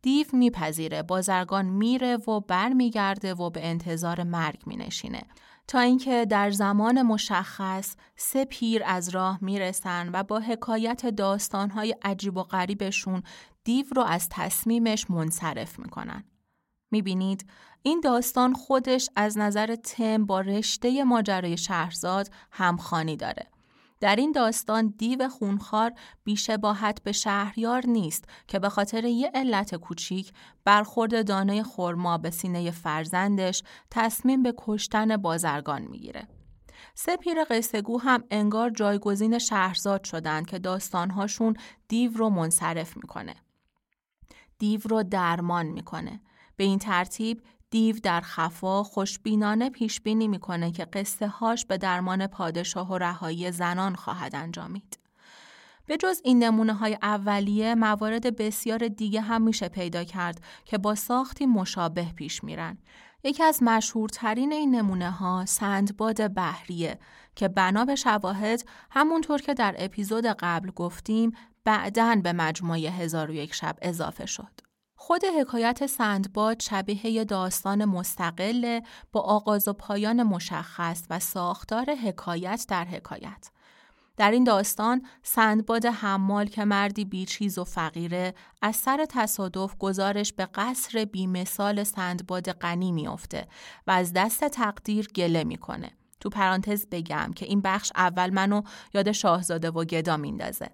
دیو 0.01 0.27
میپذیره 0.33 1.03
بازرگان 1.03 1.65
میره 1.65 2.17
و 2.17 2.39
برمیگرده 2.39 3.33
و 3.33 3.49
به 3.49 3.67
انتظار 3.67 4.23
مرگ 4.23 4.63
مینشینه 4.65 5.23
تا 5.67 5.79
اینکه 5.79 6.25
در 6.29 6.51
زمان 6.51 7.01
مشخص 7.01 7.95
سه 8.15 8.45
پیر 8.45 8.81
از 8.85 9.09
راه 9.09 9.39
می‌رسن 9.41 10.09
و 10.13 10.23
با 10.23 10.39
حکایت 10.39 11.05
داستانهای 11.05 11.95
عجیب 12.01 12.37
و 12.37 12.43
غریبشون 12.43 13.23
دیو 13.63 13.85
رو 13.95 14.01
از 14.01 14.29
تصمیمش 14.29 15.09
منصرف 15.09 15.79
می‌کنن. 15.79 16.23
می‌بینید 16.91 17.45
این 17.83 18.01
داستان 18.03 18.53
خودش 18.53 19.09
از 19.15 19.37
نظر 19.37 19.75
تم 19.75 20.25
با 20.25 20.41
رشته 20.41 21.03
ماجرای 21.03 21.57
شهرزاد 21.57 22.29
همخانی 22.51 23.17
داره. 23.17 23.47
در 24.01 24.15
این 24.15 24.31
داستان 24.31 24.93
دیو 24.97 25.29
خونخوار 25.29 25.91
بیشباهت 26.23 27.03
به 27.03 27.11
شهریار 27.11 27.85
نیست 27.85 28.25
که 28.47 28.59
به 28.59 28.69
خاطر 28.69 29.03
یه 29.03 29.31
علت 29.33 29.75
کوچیک 29.75 30.33
برخورد 30.65 31.27
دانه 31.27 31.63
خورما 31.63 32.17
به 32.17 32.29
سینه 32.29 32.71
فرزندش 32.71 33.63
تصمیم 33.91 34.43
به 34.43 34.53
کشتن 34.57 35.17
بازرگان 35.17 35.81
می‌گیره. 35.81 36.27
سه 36.95 37.17
پیر 37.17 37.43
قصهگو 37.43 37.99
هم 37.99 38.23
انگار 38.31 38.69
جایگزین 38.69 39.39
شهرزاد 39.39 40.03
شدن 40.03 40.43
که 40.43 40.59
داستانهاشون 40.59 41.55
دیو 41.87 42.11
رو 42.17 42.29
منصرف 42.29 42.97
می‌کنه. 42.97 43.35
دیو 44.59 44.81
رو 44.83 45.03
درمان 45.03 45.65
می‌کنه. 45.65 46.21
به 46.55 46.63
این 46.63 46.79
ترتیب 46.79 47.41
دیو 47.71 47.95
در 48.03 48.21
خفا 48.21 48.83
خوشبینانه 48.83 49.69
پیش 49.69 50.01
بینی 50.01 50.27
می‌کنه 50.27 50.71
که 50.71 50.85
قصه 50.85 51.27
هاش 51.27 51.65
به 51.65 51.77
درمان 51.77 52.27
پادشاه 52.27 52.91
و 52.91 52.97
رهایی 52.97 53.51
زنان 53.51 53.95
خواهد 53.95 54.35
انجامید. 54.35 54.99
به 55.85 55.97
جز 55.97 56.21
این 56.23 56.43
نمونه 56.43 56.73
های 56.73 56.97
اولیه 57.01 57.75
موارد 57.75 58.35
بسیار 58.35 58.87
دیگه 58.87 59.21
هم 59.21 59.41
میشه 59.41 59.69
پیدا 59.69 60.03
کرد 60.03 60.41
که 60.65 60.77
با 60.77 60.95
ساختی 60.95 61.45
مشابه 61.45 62.05
پیش 62.15 62.43
میرن. 62.43 62.77
یکی 63.23 63.43
از 63.43 63.63
مشهورترین 63.63 64.53
این 64.53 64.75
نمونه 64.75 65.11
ها 65.11 65.45
سندباد 65.45 66.33
بحریه 66.33 66.99
که 67.35 67.47
بنا 67.47 67.85
به 67.85 67.95
شواهد 67.95 68.63
همونطور 68.91 69.41
که 69.41 69.53
در 69.53 69.75
اپیزود 69.77 70.25
قبل 70.25 70.71
گفتیم 70.71 71.31
بعدن 71.63 72.21
به 72.21 72.33
مجموعه 72.33 72.89
هزار 72.89 73.31
و 73.31 73.33
یک 73.33 73.53
شب 73.53 73.75
اضافه 73.81 74.25
شد. 74.25 74.70
خود 75.03 75.21
حکایت 75.39 75.85
سندباد 75.85 76.61
شبیه 76.61 77.25
داستان 77.25 77.85
مستقل 77.85 78.79
با 79.11 79.21
آغاز 79.21 79.67
و 79.67 79.73
پایان 79.73 80.23
مشخص 80.23 81.03
و 81.09 81.19
ساختار 81.19 81.95
حکایت 81.95 82.65
در 82.69 82.85
حکایت. 82.85 83.49
در 84.17 84.31
این 84.31 84.43
داستان 84.43 85.05
سندباد 85.23 85.85
حمال 85.85 86.45
که 86.45 86.65
مردی 86.65 87.05
بیچیز 87.05 87.57
و 87.57 87.63
فقیره 87.63 88.33
از 88.61 88.75
سر 88.75 89.05
تصادف 89.09 89.77
گزارش 89.77 90.33
به 90.33 90.45
قصر 90.45 91.05
بیمثال 91.05 91.83
سندباد 91.83 92.51
غنی 92.51 92.91
میافته 92.91 93.47
و 93.87 93.91
از 93.91 94.13
دست 94.13 94.43
تقدیر 94.47 95.07
گله 95.15 95.43
می‌کنه. 95.43 95.91
تو 96.19 96.29
پرانتز 96.29 96.85
بگم 96.91 97.31
که 97.35 97.45
این 97.45 97.61
بخش 97.61 97.91
اول 97.95 98.29
منو 98.29 98.61
یاد 98.93 99.11
شاهزاده 99.11 99.71
و 99.71 99.85
گدا 99.85 100.17
میندازه. 100.17 100.69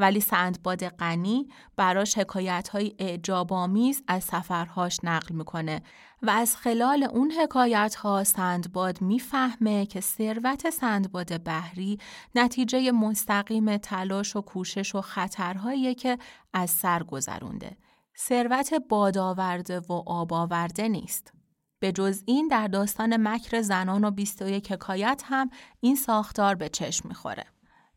ولی 0.00 0.20
سندباد 0.20 0.88
غنی 0.88 1.48
براش 1.76 2.18
حکایت 2.18 2.68
های 2.68 2.94
اعجاب 2.98 3.52
آمیز 3.52 4.02
از 4.08 4.24
سفرهاش 4.24 4.98
نقل 5.02 5.34
می‌کنه 5.34 5.82
و 6.22 6.30
از 6.30 6.56
خلال 6.56 7.02
اون 7.02 7.32
حکایت 7.42 7.94
ها 7.94 8.24
سندباد 8.24 9.02
می‌فهمه 9.02 9.86
که 9.86 10.00
ثروت 10.00 10.70
سندباد 10.70 11.44
بحری 11.44 11.98
نتیجه 12.34 12.90
مستقیم 12.90 13.76
تلاش 13.76 14.36
و 14.36 14.40
کوشش 14.40 14.94
و 14.94 15.00
خطرهایی 15.00 15.94
که 15.94 16.18
از 16.52 16.70
سر 16.70 17.02
گذرونده. 17.02 17.76
ثروت 18.18 18.74
بادآورده 18.88 19.80
و 19.80 19.92
آب 20.06 20.32
آورده 20.32 20.88
نیست. 20.88 21.32
به 21.78 21.92
جز 21.92 22.22
این 22.26 22.48
در 22.48 22.66
داستان 22.66 23.28
مکر 23.28 23.60
زنان 23.60 24.04
و 24.04 24.10
21 24.10 24.72
حکایت 24.72 25.22
هم 25.26 25.50
این 25.80 25.96
ساختار 25.96 26.54
به 26.54 26.68
چشم 26.68 27.08
می‌خوره. 27.08 27.44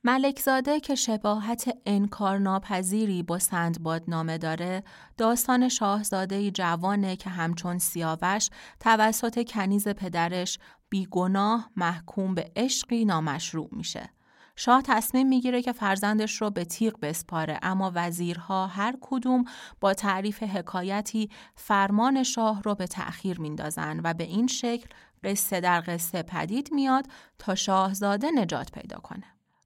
ملکزاده 0.06 0.80
که 0.80 0.96
شباهت 0.96 1.78
انکارناپذیری 1.86 3.24
با 3.24 3.40
سندباد 3.40 4.04
نامه 4.08 4.38
داره 4.38 4.84
داستان 5.18 5.70
شاهزاده 5.70 6.52
جوانه 6.52 7.16
که 7.16 7.30
همچون 7.30 7.78
سیاوش 7.78 8.50
توسط 8.80 9.48
کنیز 9.48 9.88
پدرش 9.88 10.60
بیگناه 10.90 11.70
محکوم 11.76 12.36
به 12.36 12.52
عشقی 12.56 13.06
نامشروع 13.06 13.70
میشه. 13.72 14.10
شاه 14.56 14.82
تصمیم 14.82 15.28
می‌گیره 15.28 15.62
که 15.62 15.72
فرزندش 15.72 16.42
رو 16.42 16.50
به 16.50 16.66
تیغ 16.66 17.00
بسپاره 17.02 17.60
اما 17.62 17.92
وزیرها 17.96 18.68
هر 18.68 18.96
کدوم 19.02 19.46
با 19.80 19.94
تعریف 19.94 20.44
حکایتی 20.44 21.30
فرمان 21.56 22.24
شاه 22.24 22.62
رو 22.64 22.76
به 22.76 22.88
تأخیر 22.88 23.42
میندازن 23.42 24.00
و 24.04 24.14
به 24.14 24.24
این 24.24 24.48
شکل 24.48 24.88
قصه 25.24 25.60
در 25.60 25.84
قصه 25.88 26.24
پدید 26.24 26.70
میاد 26.72 27.06
تا 27.40 27.56
شاهزاده 27.56 28.32
نجات 28.32 28.72
پیدا 28.72 28.98
کنه. 28.98 29.24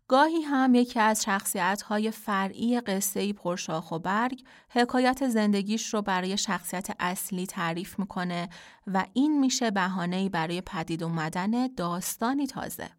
گاهی 0.07 0.41
هم 0.41 0.75
یکی 0.75 0.99
از 0.99 1.23
شخصیت 1.23 1.81
های 1.81 2.11
فرعی 2.11 2.81
قصه 2.81 3.33
پرشاخ 3.33 3.91
و 3.91 3.99
برگ 3.99 4.43
حکایت 4.69 5.27
زندگیش 5.27 5.93
رو 5.93 6.01
برای 6.01 6.37
شخصیت 6.37 6.87
اصلی 6.99 7.45
تعریف 7.45 7.99
می‌کنه 7.99 8.49
و 8.87 9.05
این 9.13 9.39
میشه 9.39 9.71
بهانه‌ای 9.71 10.29
برای 10.29 10.61
پدید 10.61 11.03
اومدن 11.03 11.67
داستانی 11.67 12.47
تازه. 12.47 12.89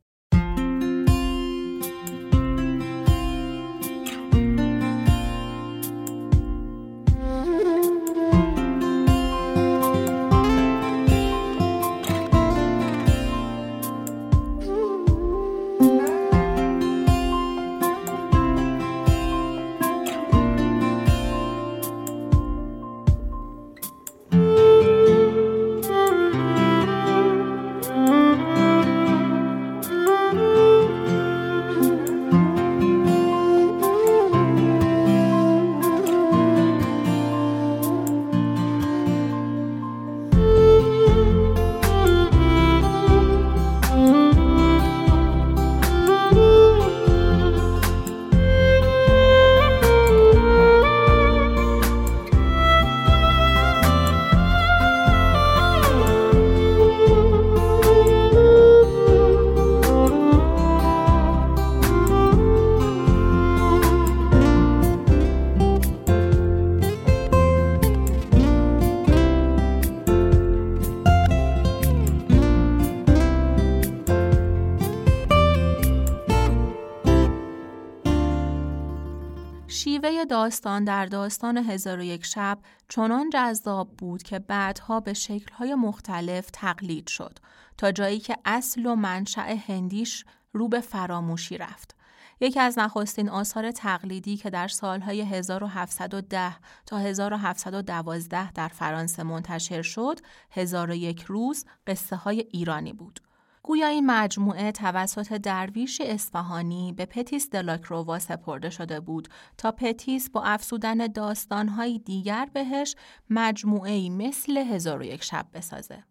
داستان 80.29 80.85
در 80.85 81.07
داستان 81.07 81.57
هزار 81.57 81.99
و 81.99 82.03
یک 82.03 82.25
شب 82.25 82.59
چنان 82.89 83.31
جذاب 83.31 83.97
بود 83.97 84.23
که 84.23 84.39
بعدها 84.39 85.01
به 85.01 85.13
شکلهای 85.13 85.75
مختلف 85.75 86.51
تقلید 86.53 87.07
شد 87.07 87.39
تا 87.79 87.93
جایی 87.93 88.19
که 88.19 88.37
اصل 88.45 88.87
و 88.87 88.95
منشأ 88.95 89.57
هندیش 89.69 90.25
رو 90.53 90.69
به 90.69 90.81
فراموشی 90.81 91.59
رفت. 91.59 91.95
یکی 92.41 92.61
از 92.61 92.79
نخستین 92.79 93.29
آثار 93.29 93.71
تقلیدی 93.73 94.37
که 94.37 94.51
در 94.51 94.69
سالهای 94.69 95.21
1710 95.21 96.57
تا 96.87 96.99
1712 96.99 98.53
در 98.53 98.69
فرانسه 98.69 99.23
منتشر 99.23 99.83
شد، 99.83 100.21
هزار 100.51 100.91
و 100.91 100.95
یک 100.95 101.23
روز 101.23 101.65
قصه 101.87 102.17
های 102.17 102.45
ایرانی 102.53 102.93
بود. 102.93 103.21
گویا 103.69 103.87
این 103.87 104.07
مجموعه 104.07 104.73
توسط 104.73 105.33
درویش 105.33 106.01
اصفهانی 106.01 106.93
به 106.93 107.07
پتیس 107.07 107.51
دلاکرووا 107.51 108.19
سپرده 108.19 108.71
شده 108.71 109.01
بود 109.01 109.29
تا 109.59 109.73
پتیس 109.73 110.31
با 110.31 110.43
افسودن 110.43 111.07
داستانهای 111.07 111.99
دیگر 111.99 112.49
بهش 112.53 112.97
مجموعه 113.31 114.11
مثل 114.11 114.57
هزار 114.57 115.01
و 115.01 115.05
یک 115.05 115.25
شب 115.25 115.47
بسازه. 115.55 116.05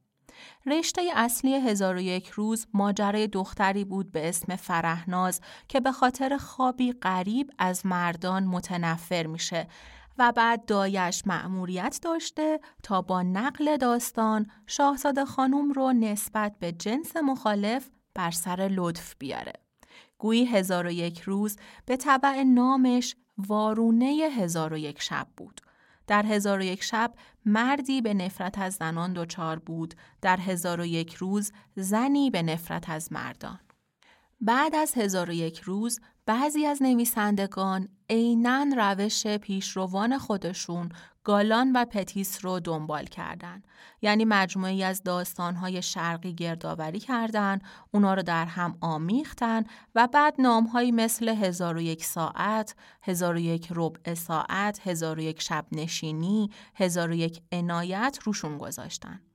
رشته 0.65 1.01
اصلی 1.15 1.53
هزار 1.53 1.95
و 1.95 1.99
یک 1.99 2.27
روز 2.27 2.67
ماجرای 2.73 3.27
دختری 3.27 3.85
بود 3.85 4.11
به 4.11 4.29
اسم 4.29 4.55
فرهناز 4.55 5.41
که 5.67 5.79
به 5.79 5.91
خاطر 5.91 6.37
خوابی 6.37 6.91
غریب 6.91 7.51
از 7.57 7.85
مردان 7.85 8.43
متنفر 8.43 9.27
میشه 9.27 9.67
و 10.17 10.31
بعد 10.31 10.65
دایش 10.65 11.23
مأموریت 11.25 11.99
داشته 12.01 12.59
تا 12.83 13.01
با 13.01 13.23
نقل 13.23 13.77
داستان 13.77 14.47
شاهزاده 14.67 15.25
خانم 15.25 15.71
رو 15.71 15.93
نسبت 15.93 16.55
به 16.59 16.71
جنس 16.71 17.15
مخالف 17.17 17.89
بر 18.13 18.31
سر 18.31 18.69
لطف 18.71 19.15
بیاره. 19.19 19.53
گویی 20.17 20.45
هزار 20.45 20.87
و 20.87 20.91
یک 20.91 21.21
روز 21.21 21.57
به 21.85 21.97
طبع 21.97 22.43
نامش 22.43 23.15
وارونه 23.37 24.05
هزار 24.37 24.73
و 24.73 24.77
یک 24.77 25.01
شب 25.01 25.27
بود. 25.37 25.61
در 26.07 26.25
هزار 26.25 26.59
و 26.59 26.63
یک 26.63 26.83
شب 26.83 27.13
مردی 27.45 28.01
به 28.01 28.13
نفرت 28.13 28.57
از 28.57 28.73
زنان 28.73 29.13
دچار 29.13 29.59
بود 29.59 29.95
در 30.21 30.37
هزار 30.37 30.81
و 30.81 30.85
یک 30.85 31.13
روز 31.13 31.51
زنی 31.75 32.29
به 32.29 32.41
نفرت 32.41 32.89
از 32.89 33.11
مردان 33.11 33.59
بعد 34.41 34.75
از 34.75 34.93
هزار 34.93 35.29
و 35.29 35.33
یک 35.33 35.59
روز 35.59 35.99
بعضی 36.27 36.65
از 36.65 36.83
نویسندگان 36.83 37.89
عینا 38.09 38.65
روش 38.77 39.27
پیشروان 39.27 40.17
خودشون 40.17 40.89
گالان 41.23 41.71
و 41.75 41.85
پتیس 41.85 42.45
رو 42.45 42.59
دنبال 42.59 43.05
کردن. 43.05 43.63
یعنی 44.01 44.25
مجموعی 44.25 44.83
از 44.83 45.03
داستانهای 45.03 45.81
شرقی 45.81 46.33
گردآوری 46.33 46.99
کردن 46.99 47.59
اونا 47.91 48.13
رو 48.13 48.21
در 48.21 48.45
هم 48.45 48.77
آمیختن 48.81 49.63
و 49.95 50.07
بعد 50.07 50.35
نامهایی 50.39 50.91
مثل 50.91 51.29
هزار 51.29 51.77
و 51.77 51.81
یک 51.81 52.05
ساعت 52.05 52.75
هزار 53.01 53.35
و 53.35 53.39
یک 53.39 53.67
ربع 53.75 54.13
ساعت 54.13 54.87
هزار 54.87 55.19
و 55.19 55.21
یک 55.21 55.41
شب 55.41 55.65
نشینی 55.71 56.49
هزار 56.75 57.09
و 57.09 57.13
یک 57.13 57.41
عنایت 57.51 58.19
روشون 58.23 58.57
گذاشتن. 58.57 59.26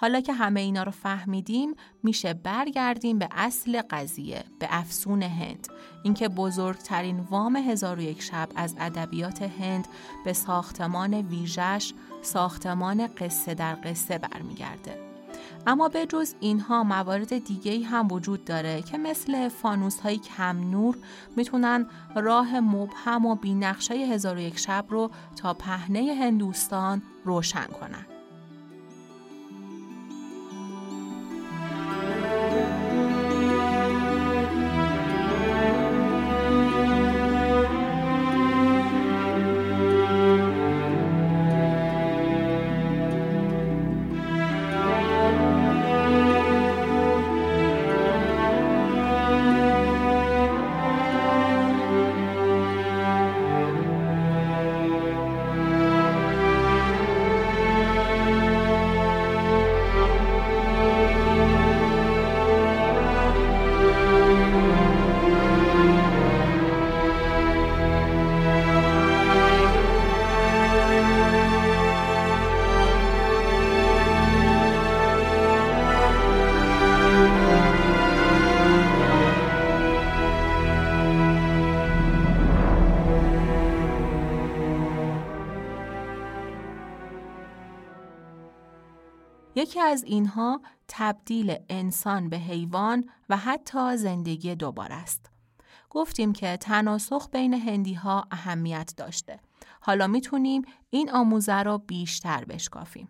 حالا 0.00 0.20
که 0.20 0.32
همه 0.32 0.60
اینا 0.60 0.82
رو 0.82 0.90
فهمیدیم 0.90 1.74
میشه 2.02 2.34
برگردیم 2.34 3.18
به 3.18 3.28
اصل 3.30 3.82
قضیه 3.90 4.44
به 4.58 4.66
افسون 4.70 5.22
هند 5.22 5.68
اینکه 6.02 6.28
بزرگترین 6.28 7.20
وام 7.20 7.56
هزار 7.56 7.98
و 7.98 8.02
یک 8.02 8.22
شب 8.22 8.48
از 8.56 8.74
ادبیات 8.78 9.42
هند 9.42 9.88
به 10.24 10.32
ساختمان 10.32 11.14
ویژش 11.14 11.92
ساختمان 12.22 13.06
قصه 13.06 13.54
در 13.54 13.76
قصه 13.84 14.18
برمیگرده 14.18 14.98
اما 15.66 15.88
به 15.88 16.06
جز 16.06 16.34
اینها 16.40 16.84
موارد 16.84 17.44
دیگه 17.44 17.86
هم 17.86 18.12
وجود 18.12 18.44
داره 18.44 18.82
که 18.82 18.98
مثل 18.98 19.48
فانوس 19.48 20.00
های 20.00 20.18
کم 20.18 20.70
نور 20.70 20.96
می‌تونن 21.36 21.86
راه 22.16 22.60
مبهم 22.60 23.26
و 23.26 23.34
بینقشه 23.34 23.94
هزار 23.94 24.36
و 24.36 24.40
یک 24.40 24.58
شب 24.58 24.84
رو 24.88 25.10
تا 25.36 25.54
پهنه 25.54 26.14
هندوستان 26.14 27.02
روشن 27.24 27.66
کنن. 27.66 28.09
یکی 89.70 89.80
از 89.80 90.04
اینها 90.04 90.60
تبدیل 90.88 91.56
انسان 91.68 92.28
به 92.28 92.36
حیوان 92.36 93.10
و 93.28 93.36
حتی 93.36 93.96
زندگی 93.96 94.54
دوباره 94.54 94.94
است. 94.94 95.30
گفتیم 95.90 96.32
که 96.32 96.56
تناسخ 96.56 97.28
بین 97.32 97.54
هندی 97.54 97.94
ها 97.94 98.28
اهمیت 98.30 98.92
داشته. 98.96 99.40
حالا 99.80 100.06
می‌تونیم 100.06 100.62
این 100.90 101.10
آموزه 101.10 101.54
رو 101.54 101.78
بیشتر 101.78 102.44
بشکافیم. 102.44 103.08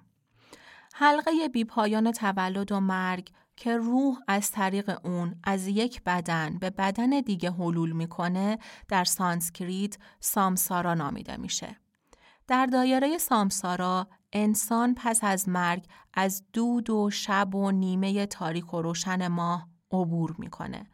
حلقه 0.95 1.49
بیپایان 1.53 2.13
تولد 2.13 2.73
و 2.73 2.81
مرگ 2.81 3.31
که 3.57 3.77
روح 3.77 4.19
از 4.29 4.51
طریق 4.51 5.07
اون 5.07 5.35
از 5.45 5.67
یک 5.67 6.03
بدن 6.07 6.59
به 6.59 6.71
بدن 6.71 7.11
دیگه 7.21 7.51
حلول 7.51 7.93
می‌کنه 7.93 8.59
در 8.89 9.05
سانسکریت 9.05 9.99
سامسارا 10.21 10.95
نامیده 10.95 11.37
میشه. 11.37 11.77
در 12.47 12.67
دایره 12.67 13.19
سامسارا 13.19 14.09
انسان 14.33 14.95
پس 14.95 15.21
از 15.23 15.49
مرگ 15.49 15.87
از 16.15 16.45
دود 16.53 16.91
و 16.91 17.11
شب 17.11 17.55
و 17.55 17.71
نیمه 17.71 18.27
تاریک 18.27 18.75
و 18.75 18.83
روشن 18.83 19.29
ماه 19.29 19.69
عبور 19.93 20.35
می‌کنه. 20.39 20.87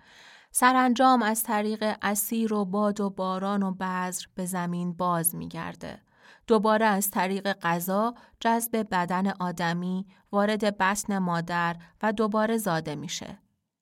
سرانجام 0.50 1.22
از 1.22 1.42
طریق 1.42 1.96
اسیر 2.02 2.54
و 2.54 2.64
باد 2.64 3.00
و 3.00 3.10
باران 3.10 3.62
و 3.62 3.74
بذر 3.74 4.26
به 4.34 4.46
زمین 4.46 4.92
باز 4.92 5.34
میگرده. 5.34 6.00
دوباره 6.46 6.86
از 6.86 7.10
طریق 7.10 7.52
غذا 7.52 8.14
جذب 8.40 8.86
بدن 8.90 9.26
آدمی 9.26 10.06
وارد 10.32 10.78
بطن 10.78 11.18
مادر 11.18 11.76
و 12.02 12.12
دوباره 12.12 12.56
زاده 12.56 12.94
میشه. 12.94 13.38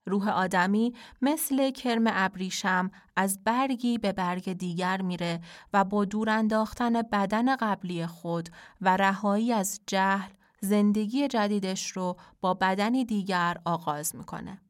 روح 0.07 0.29
آدمی 0.29 0.95
مثل 1.23 1.71
کرم 1.71 2.05
ابریشم 2.07 2.91
از 3.17 3.45
برگی 3.45 3.99
به 3.99 4.13
برگ 4.13 4.53
دیگر 4.53 5.03
میره 5.03 5.41
و 5.73 5.85
با 5.85 6.05
دور 6.05 6.31
انداختن 6.31 7.03
بدن 7.03 7.57
قبلی 7.57 8.07
خود 8.07 8.49
و 8.81 8.97
رهایی 8.97 9.53
از 9.53 9.81
جهل 9.87 10.31
زندگی 10.61 11.29
جدیدش 11.29 11.91
رو 11.91 12.17
با 12.41 12.55
بدنی 12.55 13.05
دیگر 13.05 13.57
آغاز 13.65 14.17
می‌کنه. 14.17 14.61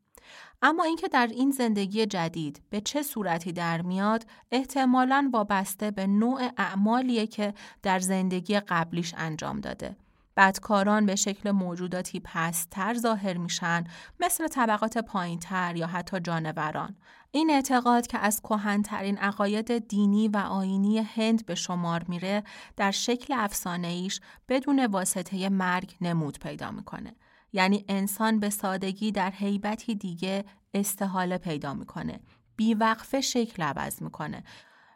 اما 0.62 0.84
اینکه 0.84 1.08
در 1.08 1.26
این 1.26 1.50
زندگی 1.50 2.06
جدید 2.06 2.62
به 2.70 2.80
چه 2.80 3.02
صورتی 3.02 3.52
در 3.52 3.82
میاد 3.82 4.26
احتمالاً 4.52 5.30
وابسته 5.32 5.90
به 5.90 6.06
نوع 6.06 6.50
اعمالیه 6.56 7.26
که 7.26 7.54
در 7.82 7.98
زندگی 7.98 8.60
قبلیش 8.60 9.14
انجام 9.16 9.60
داده. 9.60 9.96
بدکاران 10.36 11.06
به 11.06 11.16
شکل 11.16 11.50
موجوداتی 11.50 12.20
پستر 12.24 12.94
ظاهر 12.94 13.36
میشن 13.36 13.84
مثل 14.20 14.48
طبقات 14.48 14.98
پایینتر 14.98 15.76
یا 15.76 15.86
حتی 15.86 16.20
جانوران. 16.20 16.96
این 17.30 17.50
اعتقاد 17.50 18.06
که 18.06 18.18
از 18.18 18.40
کهنترین 18.40 19.18
عقاید 19.18 19.88
دینی 19.88 20.28
و 20.28 20.36
آینی 20.36 20.98
هند 20.98 21.46
به 21.46 21.54
شمار 21.54 22.04
میره 22.08 22.44
در 22.76 22.90
شکل 22.90 23.34
افسانه 23.36 23.88
ایش 23.88 24.20
بدون 24.48 24.86
واسطه 24.86 25.48
مرگ 25.48 25.96
نمود 26.00 26.38
پیدا 26.38 26.70
می‌کنه. 26.70 27.14
یعنی 27.52 27.84
انسان 27.88 28.40
به 28.40 28.50
سادگی 28.50 29.12
در 29.12 29.30
حیبتی 29.30 29.94
دیگه 29.94 30.44
استحاله 30.74 31.38
پیدا 31.38 31.74
می‌کنه. 31.74 32.20
بیوقفه 32.56 33.20
شکل 33.20 33.62
عوض 33.62 34.02
می‌کنه. 34.02 34.44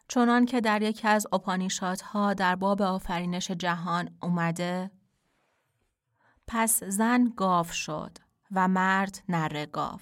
چنان 0.09 0.45
که 0.45 0.61
در 0.61 0.82
یکی 0.82 1.09
از 1.09 1.26
اپانیشادها 1.32 2.34
در 2.34 2.57
باب 2.57 2.82
آفرینش 2.82 3.51
جهان 3.51 4.11
اومده 4.22 4.91
پس 6.51 6.84
زن 6.84 7.32
گاو 7.36 7.66
شد 7.66 8.18
و 8.53 8.68
مرد 8.68 9.22
نره 9.28 9.66
گاو. 9.66 10.01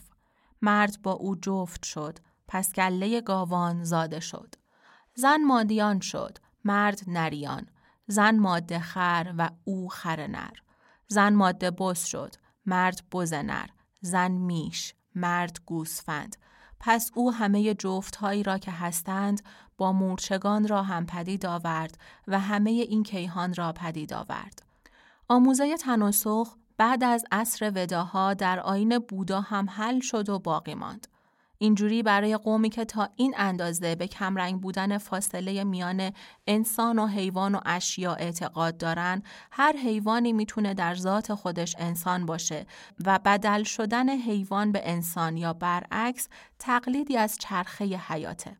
مرد 0.63 1.03
با 1.03 1.13
او 1.13 1.37
جفت 1.37 1.85
شد 1.85 2.19
پس 2.49 2.73
گله 2.73 3.21
گاوان 3.21 3.85
زاده 3.85 4.21
شد. 4.21 4.55
زن 5.15 5.45
مادیان 5.45 6.01
شد 6.01 6.39
مرد 6.65 7.01
نریان. 7.07 7.67
زن 8.07 8.39
ماده 8.39 8.79
خر 8.79 9.35
و 9.39 9.51
او 9.65 9.89
خر 9.89 10.27
نر. 10.27 10.57
زن 11.09 11.35
ماده 11.35 11.71
بز 11.71 12.05
شد 12.05 12.35
مرد 12.67 13.03
بز 13.13 13.33
نر. 13.33 13.67
زن 14.01 14.31
میش 14.31 14.95
مرد 15.15 15.61
گوسفند. 15.67 16.37
پس 16.81 17.11
او 17.15 17.33
همه 17.33 17.75
جفتهایی 17.75 18.43
را 18.43 18.59
که 18.59 18.71
هستند 18.71 19.43
با 19.77 19.93
مورچگان 19.93 20.69
را 20.69 20.83
هم 20.83 21.07
پدید 21.07 21.47
آورد 21.47 21.99
و 22.27 22.41
همه 22.41 22.71
این 22.71 23.03
کیهان 23.03 23.55
را 23.55 23.73
پدید 23.73 24.13
آورد. 24.13 24.66
آموزه 25.29 25.77
تناسخ 25.77 26.57
بعد 26.77 27.05
از 27.05 27.25
عصر 27.33 27.73
وداها 27.75 28.35
در 28.35 28.61
آین 28.61 28.99
بودا 28.99 29.41
هم 29.41 29.71
حل 29.71 30.01
شد 30.01 30.29
و 30.29 30.39
باقی 30.39 30.75
ماند. 30.75 31.07
اینجوری 31.59 32.03
برای 32.03 32.37
قومی 32.37 32.71
که 32.71 32.85
تا 32.85 33.09
این 33.17 33.35
اندازه 33.37 33.95
به 33.95 34.07
کمرنگ 34.07 34.61
بودن 34.61 34.99
فاصله 34.99 35.65
میان 35.65 36.13
انسان 36.47 36.99
و 36.99 37.07
حیوان 37.07 37.55
و 37.55 37.61
اشیا 37.67 38.15
اعتقاد 38.15 38.77
دارن 38.77 39.23
هر 39.53 39.77
حیوانی 39.77 40.33
می‌تونه 40.33 40.75
در 40.75 40.95
ذات 40.95 41.35
خودش 41.35 41.77
انسان 41.79 42.27
باشه 42.27 42.67
و 43.05 43.19
بدل 43.25 43.63
شدن 43.63 44.09
حیوان 44.09 44.73
به 44.73 44.81
انسان 44.85 45.37
یا 45.37 45.53
برعکس 45.53 46.29
تقلیدی 46.59 47.17
از 47.17 47.39
چرخه 47.39 47.85
حیاته. 47.85 48.57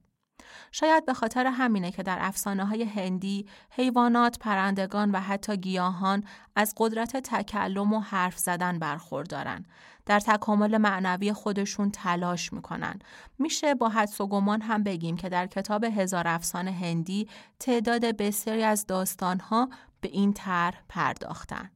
شاید 0.79 1.05
به 1.07 1.15
خاطر 1.15 1.47
همینه 1.47 1.91
که 1.91 2.03
در 2.03 2.19
افسانه 2.21 2.65
های 2.65 2.83
هندی 2.85 3.47
حیوانات، 3.71 4.39
پرندگان 4.39 5.11
و 5.11 5.21
حتی 5.21 5.57
گیاهان 5.57 6.25
از 6.57 6.75
قدرت 6.77 7.17
تکلم 7.17 7.93
و 7.93 8.01
حرف 8.01 8.39
زدن 8.39 8.79
برخوردارن. 8.79 9.65
در 10.07 10.21
تکامل 10.21 10.79
معنوی 10.79 11.33
خودشون 11.33 11.91
تلاش 11.91 12.53
می‌کنن. 12.53 12.99
میشه 13.39 13.75
با 13.75 13.89
حدس 13.89 14.21
و 14.21 14.27
گمان 14.27 14.61
هم 14.61 14.83
بگیم 14.83 15.17
که 15.17 15.29
در 15.29 15.47
کتاب 15.47 15.85
هزار 15.85 16.29
افسانه 16.29 16.73
هندی 16.73 17.29
تعداد 17.61 18.05
بسیاری 18.05 18.63
از 18.63 18.87
داستانها 18.87 19.69
به 20.01 20.09
این 20.09 20.33
طرح 20.33 20.83
پرداختن. 20.89 21.71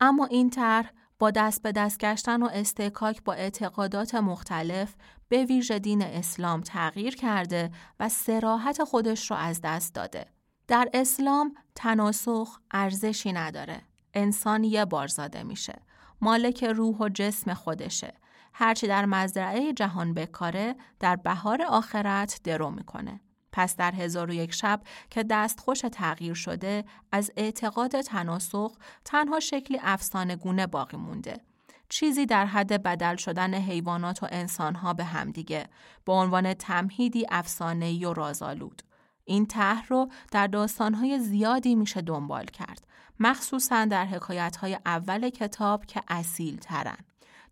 اما 0.00 0.24
این 0.24 0.50
طرح 0.50 0.92
با 1.22 1.30
دست 1.30 1.62
به 1.62 1.72
دست 1.72 1.98
گشتن 1.98 2.42
و 2.42 2.48
استکاک 2.52 3.22
با 3.24 3.32
اعتقادات 3.32 4.14
مختلف 4.14 4.94
به 5.28 5.44
ویژه 5.44 5.78
دین 5.78 6.02
اسلام 6.02 6.60
تغییر 6.60 7.16
کرده 7.16 7.70
و 8.00 8.08
سراحت 8.08 8.84
خودش 8.84 9.30
رو 9.30 9.36
از 9.36 9.60
دست 9.60 9.94
داده. 9.94 10.26
در 10.68 10.88
اسلام 10.94 11.54
تناسخ 11.74 12.58
ارزشی 12.70 13.32
نداره. 13.32 13.82
انسان 14.14 14.64
یه 14.64 14.84
بار 14.84 15.06
زاده 15.06 15.42
میشه. 15.42 15.82
مالک 16.20 16.64
روح 16.64 16.96
و 16.96 17.08
جسم 17.08 17.54
خودشه. 17.54 18.14
هرچی 18.52 18.86
در 18.86 19.06
مزرعه 19.06 19.72
جهان 19.72 20.14
بکاره 20.14 20.76
در 21.00 21.16
بهار 21.16 21.62
آخرت 21.62 22.40
درو 22.44 22.70
می‌کنه. 22.70 23.20
پس 23.52 23.76
در 23.76 23.94
هزار 23.94 24.30
و 24.30 24.34
یک 24.34 24.52
شب 24.52 24.80
که 25.10 25.22
دستخوش 25.22 25.80
تغییر 25.80 26.34
شده 26.34 26.84
از 27.12 27.30
اعتقاد 27.36 28.00
تناسخ 28.00 28.76
تنها 29.04 29.40
شکلی 29.40 29.78
افسانه 29.82 30.36
گونه 30.36 30.66
باقی 30.66 30.96
مونده. 30.96 31.40
چیزی 31.88 32.26
در 32.26 32.46
حد 32.46 32.82
بدل 32.82 33.16
شدن 33.16 33.54
حیوانات 33.54 34.22
و 34.22 34.26
انسانها 34.30 34.92
به 34.92 35.04
همدیگه 35.04 35.66
به 36.04 36.12
عنوان 36.12 36.54
تمهیدی 36.54 37.26
افسانه‌ای 37.30 38.04
و 38.04 38.12
رازآلود. 38.12 38.82
این 39.24 39.46
طرح 39.46 39.86
رو 39.86 40.08
در 40.30 40.46
داستانهای 40.46 41.18
زیادی 41.18 41.74
میشه 41.74 42.00
دنبال 42.00 42.44
کرد. 42.44 42.86
مخصوصا 43.20 43.84
در 43.84 44.06
حکایتهای 44.06 44.78
اول 44.86 45.30
کتاب 45.30 45.86
که 45.86 46.02
اصیل 46.08 46.56
ترن. 46.56 46.96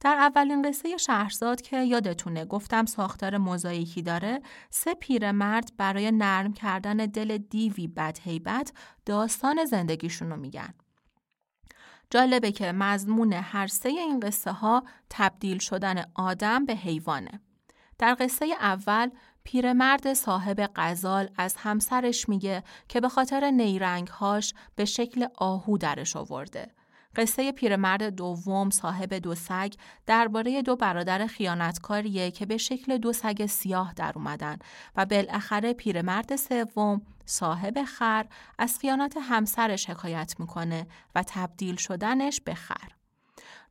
در 0.00 0.14
اولین 0.14 0.62
قصه 0.62 0.96
شهرزاد 0.96 1.60
که 1.60 1.82
یادتونه 1.82 2.44
گفتم 2.44 2.86
ساختار 2.86 3.38
موزاییکی 3.38 4.02
داره 4.02 4.40
سه 4.70 4.94
پیرمرد 4.94 5.72
برای 5.76 6.10
نرم 6.10 6.52
کردن 6.52 6.96
دل 6.96 7.38
دیوی 7.38 7.88
بد 7.88 8.18
هیبت 8.22 8.72
داستان 9.06 9.64
زندگیشون 9.64 10.38
میگن. 10.38 10.74
جالبه 12.10 12.52
که 12.52 12.72
مضمون 12.72 13.32
هر 13.32 13.66
سه 13.66 13.88
این 13.88 14.20
قصه 14.20 14.52
ها 14.52 14.84
تبدیل 15.10 15.58
شدن 15.58 16.04
آدم 16.14 16.64
به 16.64 16.74
حیوانه. 16.74 17.40
در 17.98 18.16
قصه 18.20 18.46
اول 18.60 19.10
پیرمرد 19.44 20.12
صاحب 20.14 20.70
غزال 20.76 21.30
از 21.36 21.56
همسرش 21.56 22.28
میگه 22.28 22.64
که 22.88 23.00
به 23.00 23.08
خاطر 23.08 23.50
نیرنگهاش 23.50 24.54
به 24.76 24.84
شکل 24.84 25.26
آهو 25.38 25.78
درش 25.78 26.16
آورده. 26.16 26.79
قصه 27.16 27.52
پیرمرد 27.52 28.02
دوم 28.02 28.70
صاحب 28.70 29.14
دو 29.14 29.34
سگ 29.34 29.72
درباره 30.06 30.62
دو 30.62 30.76
برادر 30.76 31.26
خیانتکاریه 31.26 32.30
که 32.30 32.46
به 32.46 32.56
شکل 32.56 32.98
دو 32.98 33.12
سگ 33.12 33.46
سیاه 33.46 33.92
در 33.96 34.12
اومدن 34.16 34.58
و 34.96 35.06
بالاخره 35.06 35.72
پیرمرد 35.72 36.36
سوم 36.36 37.02
صاحب 37.26 37.84
خر 37.84 38.26
از 38.58 38.78
خیانت 38.78 39.16
همسرش 39.22 39.90
حکایت 39.90 40.34
می‌کنه 40.38 40.86
و 41.14 41.24
تبدیل 41.26 41.76
شدنش 41.76 42.40
به 42.40 42.54
خر. 42.54 42.88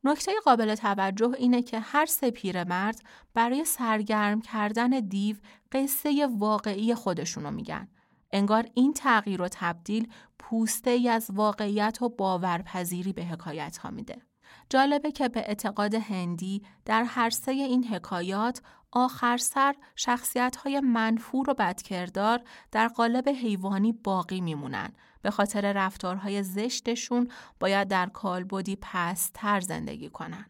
نکته 0.04 0.32
قابل 0.44 0.74
توجه 0.74 1.32
اینه 1.38 1.62
که 1.62 1.80
هر 1.80 2.06
سه 2.06 2.30
پیرمرد 2.30 3.02
برای 3.34 3.64
سرگرم 3.64 4.40
کردن 4.40 4.90
دیو 4.90 5.36
قصه 5.72 6.28
واقعی 6.38 6.94
خودشونو 6.94 7.50
میگن. 7.50 7.88
انگار 8.32 8.66
این 8.74 8.92
تغییر 8.92 9.42
و 9.42 9.48
تبدیل 9.50 10.12
پوسته 10.38 10.90
ای 10.90 11.08
از 11.08 11.30
واقعیت 11.30 12.02
و 12.02 12.08
باورپذیری 12.08 13.12
به 13.12 13.24
حکایت 13.24 13.78
ها 13.78 13.90
میده. 13.90 14.22
جالبه 14.70 15.12
که 15.12 15.28
به 15.28 15.40
اعتقاد 15.40 15.94
هندی 15.94 16.62
در 16.84 17.04
هر 17.04 17.30
سه 17.30 17.50
این 17.50 17.84
حکایات 17.84 18.62
آخر 18.92 19.36
سر 19.36 19.74
شخصیت 19.96 20.56
های 20.56 20.80
منفور 20.80 21.50
و 21.50 21.54
بدکردار 21.54 22.40
در 22.72 22.88
قالب 22.88 23.28
حیوانی 23.28 23.92
باقی 23.92 24.40
میمونن 24.40 24.92
به 25.22 25.30
خاطر 25.30 25.72
رفتارهای 25.72 26.42
زشتشون 26.42 27.28
باید 27.60 27.88
در 27.88 28.06
کالبدی 28.06 28.78
پستر 28.80 29.60
زندگی 29.60 30.08
کنن. 30.08 30.49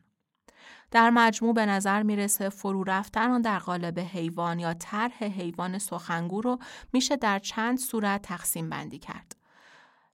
در 0.91 1.11
مجموع 1.11 1.55
به 1.55 1.66
نظر 1.66 2.03
می‌رسه 2.03 2.49
فرو 2.49 2.84
رفتن 2.84 3.41
در 3.41 3.59
قالب 3.59 3.99
حیوان 3.99 4.59
یا 4.59 4.74
طرح 4.74 5.24
حیوان 5.24 5.78
سخنگو 5.78 6.41
رو 6.41 6.59
میشه 6.93 7.16
در 7.16 7.38
چند 7.38 7.78
صورت 7.78 8.22
تقسیم 8.22 8.70
بندی 8.70 8.99
کرد. 8.99 9.36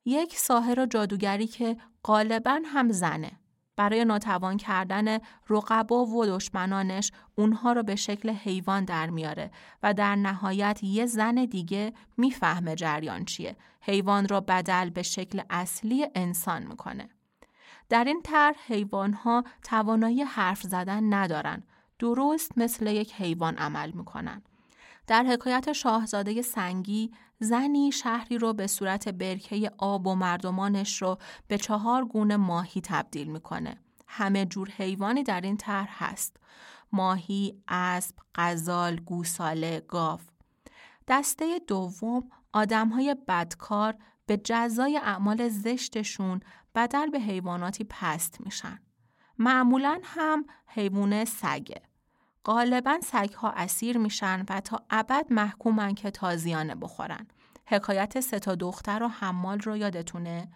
یک 0.05 0.37
ساحر 0.37 0.81
و 0.81 0.87
جادوگری 0.87 1.47
که 1.47 1.77
غالبا 2.05 2.61
هم 2.65 2.93
زنه. 2.93 3.33
برای 3.77 4.05
ناتوان 4.05 4.57
کردن 4.57 5.19
رقبا 5.49 6.07
و 6.07 6.27
دشمنانش 6.27 7.13
اونها 7.35 7.73
رو 7.73 7.83
به 7.83 7.97
شکل 7.97 8.31
حیوان 8.31 8.85
در 8.85 9.11
میاره 9.11 9.51
و 9.83 9.95
در 9.95 10.17
نهایت 10.17 10.81
یه 10.83 11.07
زن 11.07 11.35
دیگه 11.35 11.93
می‌فهمه 12.17 12.75
جریان 12.75 13.25
چیه. 13.25 13.57
حیوان 13.81 14.29
را 14.29 14.41
بدل 14.41 14.91
به 14.91 15.03
شکل 15.03 15.43
اصلی 15.51 16.07
انسان 16.15 16.63
می‌کنه. 16.63 17.09
در 17.89 18.05
این 18.05 18.23
طرح 18.23 18.57
حیوانها 18.67 19.45
توانایی 19.63 20.23
حرف 20.23 20.63
زدن 20.63 21.15
ندارن 21.15 21.63
درست 21.99 22.59
مثل 22.59 22.87
یک 22.87 23.15
حیوان 23.15 23.57
عمل 23.57 23.91
می‌کنن 23.91 24.43
در 25.07 25.25
حکایت 25.25 25.73
شاهزاده 25.73 26.43
سنگی 26.43 27.11
زنی 27.39 27.93
شهری 27.93 28.39
رو 28.39 28.53
به 28.53 28.67
صورت 28.67 29.09
برکه 29.09 29.71
آب 29.79 30.07
و 30.07 30.15
مردمانش 30.15 31.03
رو 31.03 31.19
به 31.49 31.59
چهار 31.59 32.05
گونه 32.05 32.37
ماهی 32.37 32.81
تبدیل 32.81 33.29
می‌کنه. 33.29 33.77
همه 34.07 34.47
جور 34.47 34.71
حیوانی 34.71 35.23
در 35.23 35.41
این 35.41 35.57
طرح 35.57 36.05
هست. 36.05 36.37
ماهی، 36.93 37.63
اسب، 37.69 38.15
غزال، 38.35 38.97
گوساله، 38.97 39.81
گاو. 39.89 40.21
دسته 41.09 41.61
دوم 41.67 42.31
آدمهای 42.53 43.17
بدکار 43.29 43.95
به 44.27 44.37
جزای 44.37 44.97
اعمال 44.97 45.49
زشتشون 45.49 46.41
بدل 46.77 47.11
به 47.11 47.19
حیواناتی 47.21 47.87
پست 47.91 48.41
میشن. 48.41 48.79
معمولا 49.39 50.01
هم 50.05 50.47
حیوان 50.67 51.25
سگه. 51.25 51.83
غالبا 52.45 52.99
سگها 53.03 53.51
اسیر 53.51 53.99
میشن 53.99 54.45
و 54.49 54.61
تا 54.61 54.83
ابد 54.91 55.27
محکومن 55.31 55.95
که 55.95 56.11
تازیانه 56.11 56.75
بخورن. 56.75 57.27
حکایت 57.67 58.21
سه 58.21 58.39
تا 58.39 58.55
دختر 58.55 59.03
و 59.03 59.09
حمال 59.09 59.59
رو 59.59 59.77
یادتونه؟ 59.77 60.49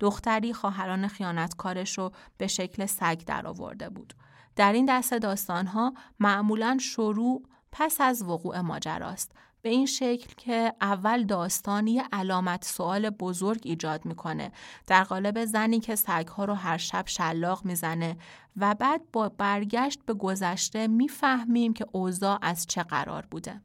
دختری 0.00 0.52
خواهران 0.52 1.08
خیانتکارش 1.08 1.98
رو 1.98 2.12
به 2.36 2.46
شکل 2.46 2.86
سگ 2.86 3.24
در 3.24 3.46
آورده 3.46 3.88
بود. 3.88 4.14
در 4.56 4.72
این 4.72 4.86
دست 4.88 5.14
داستانها 5.14 5.94
معمولا 6.20 6.78
شروع 6.80 7.42
پس 7.72 8.00
از 8.00 8.22
وقوع 8.22 8.60
ماجراست 8.60 9.32
به 9.66 9.70
این 9.72 9.86
شکل 9.86 10.34
که 10.36 10.72
اول 10.80 11.24
داستانی 11.24 12.02
علامت 12.12 12.64
سوال 12.64 13.10
بزرگ 13.10 13.60
ایجاد 13.64 14.04
می‌کنه 14.04 14.52
در 14.86 15.04
قالب 15.04 15.44
زنی 15.44 15.80
که 15.80 15.94
سگها 15.94 16.44
رو 16.44 16.54
هر 16.54 16.76
شب 16.76 17.06
شلاق 17.06 17.64
می‌زنه 17.64 18.16
و 18.56 18.74
بعد 18.74 19.00
با 19.12 19.28
برگشت 19.28 20.00
به 20.06 20.14
گذشته 20.14 20.86
می‌فهمیم 20.86 21.72
که 21.72 21.86
اوضاع 21.92 22.38
از 22.42 22.66
چه 22.66 22.82
قرار 22.82 23.26
بوده. 23.30 23.62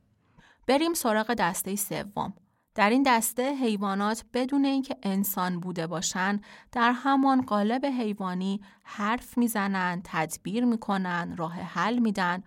بریم 0.67 0.93
سراغ 0.93 1.33
دسته 1.33 1.75
سوم. 1.75 2.33
در 2.75 2.89
این 2.89 3.03
دسته 3.03 3.55
حیوانات 3.55 4.23
بدون 4.33 4.65
اینکه 4.65 4.97
انسان 5.03 5.59
بوده 5.59 5.87
باشند 5.87 6.43
در 6.71 6.91
همان 6.91 7.41
قالب 7.41 7.85
حیوانی 7.85 8.61
حرف 8.83 9.37
می‌زنند، 9.37 10.01
تدبیر 10.05 10.65
می‌کنن، 10.65 11.35
راه 11.37 11.53
حل 11.53 11.99
میدن 11.99 12.43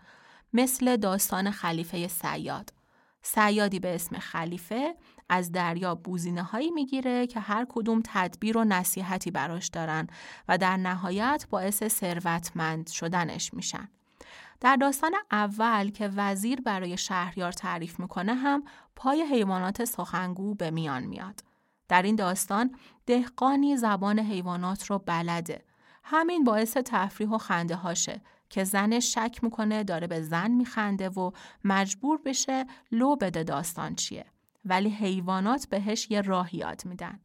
مثل 0.52 0.96
داستان 0.96 1.50
خلیفه 1.50 2.09
سیاد. 2.09 2.72
سیادی 3.27 3.81
به 3.81 3.95
اسم 3.95 4.18
خلیفه 4.18 4.95
از 5.29 5.53
دریا 5.53 5.95
بوزینه 5.95 6.43
هایی 6.43 6.70
می‌گیره 6.70 7.27
که 7.27 7.41
هر 7.41 7.66
کدوم 7.68 8.03
تدبیر 8.05 8.59
و 8.59 8.64
نصیحتی 8.64 9.31
براش 9.31 9.68
دارن 9.68 10.07
و 10.49 10.59
در 10.59 10.77
نهایت 10.77 11.47
باعث 11.51 11.85
ثروتمند 11.85 12.89
شدنش 12.89 13.55
میشن. 13.55 13.89
در 14.61 14.77
داستان 14.77 15.14
اول 15.31 15.91
که 15.91 16.11
وزیر 16.16 16.61
برای 16.61 16.97
شهریار 16.97 17.53
تعریف 17.53 18.01
می‌کنه 18.01 18.35
هم 18.35 18.64
پای 18.97 19.22
حیوانات 19.22 19.85
سخنگو 19.85 20.55
به 20.55 20.70
میان 20.70 21.05
میاد. 21.05 21.41
در 21.89 22.03
این 22.03 22.16
داستان 22.16 22.77
دهقانی 23.07 23.77
زبان 23.77 24.18
حیوانات 24.18 24.87
رو 24.87 24.99
بلده. 24.99 25.64
همین 26.03 26.45
باعث 26.45 26.77
تفریح 26.77 27.29
و 27.31 27.39
خنده 27.39 27.77
هاشه 27.77 28.20
که 28.55 28.64
زن 28.64 29.00
شک 29.00 29.38
می‌کنه 29.42 29.84
داره 29.84 30.07
به 30.07 30.22
زن 30.22 30.50
میخنده 30.50 31.09
و 31.09 31.30
مجبور 31.64 32.20
بشه 32.24 32.66
لو 32.92 33.16
بده 33.16 33.42
داستان 33.42 33.94
چیه. 33.94 34.26
ولی 34.64 34.90
حیوانات 34.90 35.66
بهش 35.66 36.11
یه 36.11 36.20
راه 36.20 36.57
یاد 36.57 36.82
میدن. 36.84 37.20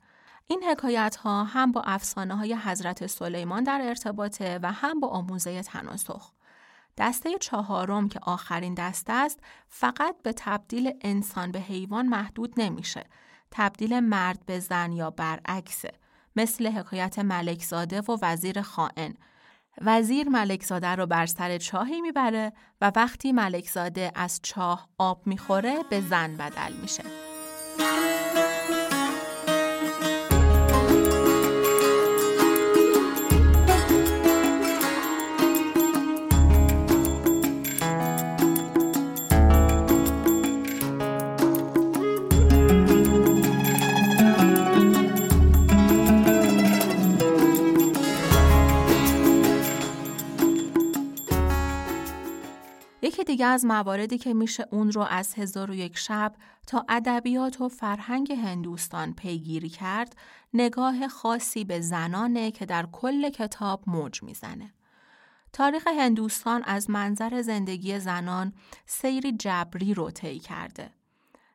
این 0.47 0.63
حکایت 0.63 1.15
ها 1.15 1.43
هم 1.43 1.71
با 1.71 1.81
افسانه 1.81 2.35
های 2.35 2.53
حضرت 2.55 3.07
سلیمان 3.07 3.63
در 3.63 3.81
ارتباطه 3.83 4.59
و 4.63 4.71
هم 4.71 4.99
با 4.99 5.07
آموزه 5.07 5.61
تناسخ. 5.61 6.31
دسته 6.97 7.37
چهارم 7.37 8.09
که 8.09 8.19
آخرین 8.23 8.73
دسته 8.73 9.13
است 9.13 9.39
فقط 9.67 10.15
به 10.23 10.33
تبدیل 10.37 10.93
انسان 11.01 11.51
به 11.51 11.59
حیوان 11.59 12.05
محدود 12.07 12.53
نمیشه. 12.57 13.05
تبدیل 13.51 13.99
مرد 13.99 14.45
به 14.45 14.59
زن 14.59 14.91
یا 14.91 15.09
برعکسه. 15.09 15.91
مثل 16.35 16.67
حکایت 16.67 17.19
ملکزاده 17.19 18.01
و 18.01 18.17
وزیر 18.21 18.61
خائن. 18.61 19.13
وزیر 19.81 20.29
ملکزاده 20.29 20.87
رو 20.87 21.05
بر 21.05 21.25
سر 21.25 21.57
چاهی 21.57 22.01
می‌بره 22.01 22.53
و 22.81 22.91
وقتی 22.95 23.31
ملکزاده 23.31 24.11
از 24.15 24.39
چاه 24.43 24.89
آب 24.97 25.21
می‌خوره 25.25 25.75
به 25.89 26.01
زن 26.01 26.37
بدل 26.37 26.73
میشه. 26.81 27.03
دیگه 53.01 53.45
از 53.45 53.65
مواردی 53.65 54.17
که 54.17 54.33
میشه 54.33 54.67
اون 54.71 54.91
رو 54.91 55.01
از 55.01 55.33
هزار 55.33 55.71
و 55.71 55.73
یک 55.73 55.97
شب 55.97 56.33
تا 56.67 56.85
ادبیات 56.89 57.61
و 57.61 57.69
فرهنگ 57.69 58.31
هندوستان 58.31 59.13
پیگیری 59.13 59.69
کرد 59.69 60.15
نگاه 60.53 61.07
خاصی 61.07 61.63
به 61.63 61.79
زنانه 61.79 62.51
که 62.51 62.65
در 62.65 62.85
کل 62.91 63.29
کتاب 63.29 63.83
موج 63.87 64.23
می‌زنه. 64.23 64.73
تاریخ 65.53 65.87
هندوستان 65.87 66.63
از 66.63 66.89
منظر 66.89 67.41
زندگی 67.41 67.99
زنان 67.99 68.53
سیری 68.85 69.31
جبری 69.31 69.93
رو 69.93 70.11
طی 70.11 70.39
کرده. 70.39 70.91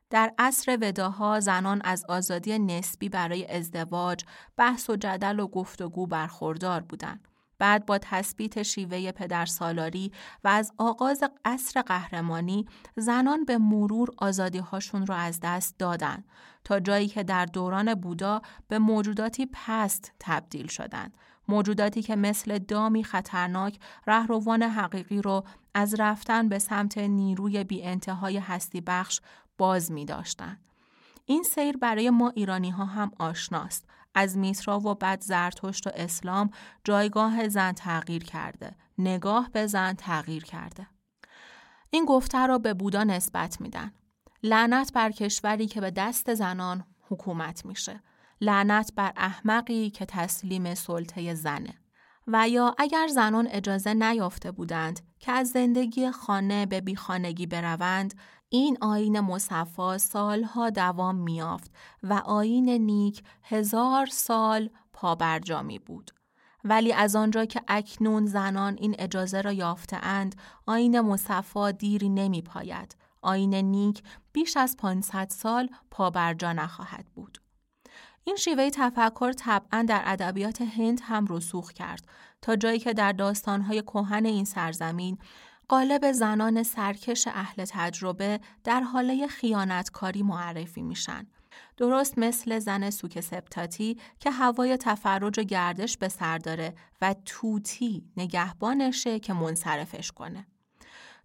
در 0.09 0.33
عصر 0.37 0.77
وداها 0.81 1.39
زنان 1.39 1.81
از 1.83 2.05
آزادی 2.09 2.59
نسبی 2.59 3.09
برای 3.09 3.47
ازدواج، 3.47 4.23
بحث 4.57 4.89
و 4.89 4.95
جدل 4.95 5.39
و 5.39 5.47
گفتگو 5.47 6.07
برخوردار 6.07 6.81
بودند. 6.81 7.27
بعد 7.59 7.85
با 7.85 7.97
تثبیت 7.97 8.63
شیوه 8.63 9.11
پدر 9.11 9.45
سالاری 9.45 10.11
و 10.43 10.47
از 10.47 10.71
آغاز 10.77 11.23
عصر 11.45 11.81
قهرمانی 11.81 12.65
زنان 12.95 13.45
به 13.45 13.57
مرور 13.57 14.09
آزادی 14.17 14.57
هاشون 14.57 15.07
رو 15.07 15.13
از 15.13 15.39
دست 15.39 15.79
دادن 15.79 16.23
تا 16.63 16.79
جایی 16.79 17.07
که 17.07 17.23
در 17.23 17.45
دوران 17.45 17.95
بودا 17.95 18.41
به 18.67 18.79
موجوداتی 18.79 19.47
پست 19.53 20.11
تبدیل 20.19 20.67
شدند. 20.67 21.17
موجوداتی 21.47 22.01
که 22.01 22.15
مثل 22.15 22.57
دامی 22.57 23.03
خطرناک 23.03 23.79
رهروان 24.07 24.63
حقیقی 24.63 25.21
رو 25.21 25.43
از 25.73 25.99
رفتن 25.99 26.49
به 26.49 26.59
سمت 26.59 26.97
نیروی 26.97 27.63
بی 27.63 27.83
انتهای 27.83 28.37
هستی 28.37 28.81
بخش 28.81 29.21
باز 29.57 29.91
می 29.91 30.05
داشتن. 30.05 30.57
این 31.25 31.43
سیر 31.43 31.77
برای 31.77 32.09
ما 32.09 32.29
ایرانی 32.29 32.69
ها 32.69 32.85
هم 32.85 33.11
آشناست 33.19 33.85
از 34.15 34.37
میترا 34.37 34.79
و 34.79 34.95
بعد 34.95 35.21
زرتشت 35.21 35.87
و 35.87 35.91
اسلام 35.95 36.49
جایگاه 36.83 37.49
زن 37.49 37.71
تغییر 37.71 38.23
کرده. 38.23 38.75
نگاه 38.97 39.49
به 39.53 39.67
زن 39.67 39.93
تغییر 39.93 40.43
کرده. 40.43 40.87
این 41.89 42.05
گفته 42.05 42.47
را 42.47 42.57
به 42.57 42.73
بودا 42.73 43.03
نسبت 43.03 43.61
میدن. 43.61 43.91
لعنت 44.43 44.93
بر 44.93 45.11
کشوری 45.11 45.67
که 45.67 45.81
به 45.81 45.91
دست 45.91 46.33
زنان 46.33 46.85
حکومت 47.01 47.65
میشه. 47.65 48.03
لعنت 48.41 48.91
بر 48.95 49.13
احمقی 49.17 49.89
که 49.89 50.05
تسلیم 50.05 50.75
سلطه 50.75 51.33
زنه. 51.33 51.73
و 52.27 52.49
یا 52.49 52.75
اگر 52.77 53.07
زنان 53.07 53.47
اجازه 53.51 53.93
نیافته 53.93 54.51
بودند 54.51 54.99
که 55.19 55.31
از 55.31 55.49
زندگی 55.49 56.11
خانه 56.11 56.65
به 56.65 56.81
بیخانگی 56.81 57.45
بروند 57.45 58.13
این 58.49 58.77
آین 58.81 59.19
مصفا 59.19 59.97
سالها 59.97 60.69
دوام 60.69 61.15
میافت 61.15 61.71
و 62.03 62.13
آین 62.13 62.69
نیک 62.69 63.23
هزار 63.43 64.05
سال 64.05 64.69
پابرجامی 64.93 65.79
بود. 65.79 66.11
ولی 66.63 66.93
از 66.93 67.15
آنجا 67.15 67.45
که 67.45 67.61
اکنون 67.67 68.25
زنان 68.25 68.77
این 68.79 68.95
اجازه 68.99 69.41
را 69.41 69.51
یافته 69.51 69.97
اند، 69.97 70.35
آین 70.65 71.01
مصفا 71.01 71.71
دیری 71.71 72.09
نمی 72.09 72.41
پاید. 72.41 72.95
آین 73.21 73.53
نیک 73.53 74.03
بیش 74.31 74.57
از 74.57 74.77
500 74.77 75.29
سال 75.29 75.69
پابرجا 75.91 76.53
نخواهد 76.53 77.05
بود. 77.13 77.37
این 78.23 78.35
شیوه 78.35 78.69
تفکر 78.69 79.31
طبعا 79.31 79.85
در 79.87 80.01
ادبیات 80.05 80.61
هند 80.61 80.99
هم 81.03 81.25
رسوخ 81.29 81.71
کرد 81.73 82.07
تا 82.41 82.55
جایی 82.55 82.79
که 82.79 82.93
در 82.93 83.11
داستانهای 83.11 83.81
کهن 83.81 84.25
این 84.25 84.45
سرزمین 84.45 85.17
قالب 85.67 86.11
زنان 86.11 86.63
سرکش 86.63 87.27
اهل 87.27 87.65
تجربه 87.65 88.39
در 88.63 88.81
حاله 88.81 89.27
خیانتکاری 89.27 90.23
معرفی 90.23 90.81
میشن. 90.81 91.27
درست 91.77 92.17
مثل 92.17 92.59
زن 92.59 92.89
سوک 92.89 93.21
سپتاتی 93.21 93.97
که 94.19 94.31
هوای 94.31 94.77
تفرج 94.77 95.39
و 95.39 95.43
گردش 95.43 95.97
به 95.97 96.07
سر 96.07 96.37
داره 96.37 96.75
و 97.01 97.15
توتی 97.25 98.03
نگهبانشه 98.17 99.19
که 99.19 99.33
منصرفش 99.33 100.11
کنه. 100.11 100.47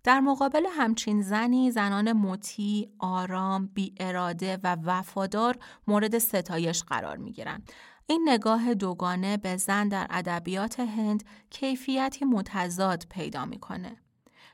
در 0.05 0.21
مقابل 0.21 0.67
همچین 0.71 1.23
زنی 1.23 1.71
زنان 1.71 2.13
مطیع، 2.13 2.89
آرام، 2.99 3.67
بی 3.67 3.95
اراده 4.01 4.59
و 4.65 4.77
وفادار 4.85 5.59
مورد 5.87 6.19
ستایش 6.19 6.83
قرار 6.83 7.17
می 7.17 7.33
گیرن. 7.33 7.63
این 8.07 8.29
نگاه 8.29 8.75
دوگانه 8.75 9.37
به 9.37 9.57
زن 9.57 9.89
در 9.89 10.07
ادبیات 10.11 10.81
هند 10.81 11.25
کیفیتی 11.51 12.25
متضاد 12.25 13.07
پیدا 13.11 13.45
می‌کنه. 13.45 13.97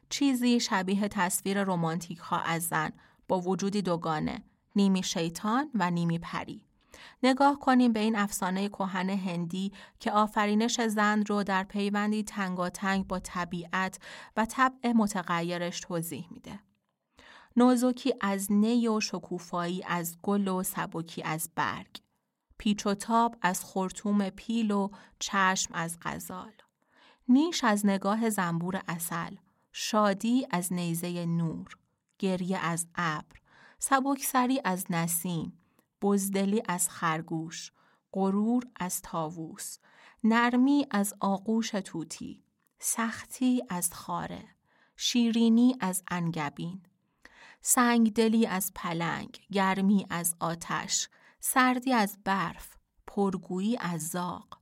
چیزی 0.09 0.61
شبیه 0.61 1.09
تصویر 1.09 1.65
رومانتیک 1.65 2.19
ها 2.19 2.41
از 2.41 2.63
زن 2.63 2.91
با 3.29 3.41
وجودی 3.41 3.83
دوگانه 3.83 4.43
نیمی 4.77 5.03
شیطان 5.03 5.71
و 5.75 5.91
نیمی 5.91 6.19
پری 6.19 6.67
نگاه 7.23 7.59
کنیم 7.59 7.93
به 7.93 8.01
این 8.01 8.17
افسانه 8.17 8.69
کهن 8.69 9.11
هندی 9.11 9.73
که 10.01 10.13
آفرینش 10.13 10.81
زن 10.81 11.25
رو 11.25 11.43
در 11.43 11.65
پیوندی 11.65 12.23
تنگاتنگ 12.23 13.07
با 13.07 13.19
طبیعت 13.19 13.99
و 14.37 14.47
طبع 14.47 14.93
متغیرش 14.93 15.81
توضیح 15.81 16.29
میده. 16.31 16.61
نوزوکی 17.57 18.15
از 18.21 18.53
نی 18.53 18.89
و 18.89 19.01
شکوفایی 19.01 19.83
از 19.83 20.19
گل 20.23 20.49
و 20.49 20.63
سبکی 20.63 21.23
از 21.23 21.51
برگ. 21.55 22.01
پیچ 22.59 22.87
و 22.87 22.95
تاب 22.95 23.37
از 23.43 23.65
خورتوم 23.65 24.31
پیل 24.31 24.71
و 24.71 24.89
چشم 25.19 25.75
از 25.75 25.99
غزال. 26.03 26.53
نیش 27.29 27.65
از 27.65 27.87
نگاه 27.87 28.31
زنبور 28.31 28.83
اصل. 28.89 29.35
شادی 29.79 30.47
از 30.51 30.73
نیزه 30.73 31.27
نور، 31.27 31.79
گریه 32.19 32.59
از 32.59 32.87
ابر، 32.95 33.37
سبکسری 33.79 34.61
از 34.65 34.87
نسیم، 34.91 35.59
بزدلی 36.03 36.63
از 36.69 36.89
خرگوش، 36.89 37.73
غرور 38.13 38.63
از 38.77 39.03
تاووس، 39.03 39.79
نرمی 40.25 40.87
از 40.91 41.15
آغوش 41.21 41.71
توتی، 41.71 42.45
سختی 42.79 43.63
از 43.69 43.95
خاره، 43.95 44.45
شیرینی 44.97 45.77
از 45.81 46.03
انگبین، 46.11 46.83
سنگدلی 47.61 48.47
از 48.47 48.73
پلنگ، 48.75 49.41
گرمی 49.53 50.07
از 50.11 50.37
آتش، 50.41 51.09
سردی 51.41 51.93
از 51.93 52.19
برف، 52.25 52.77
پرگویی 53.07 53.77
از 53.81 54.09
زاغ، 54.09 54.59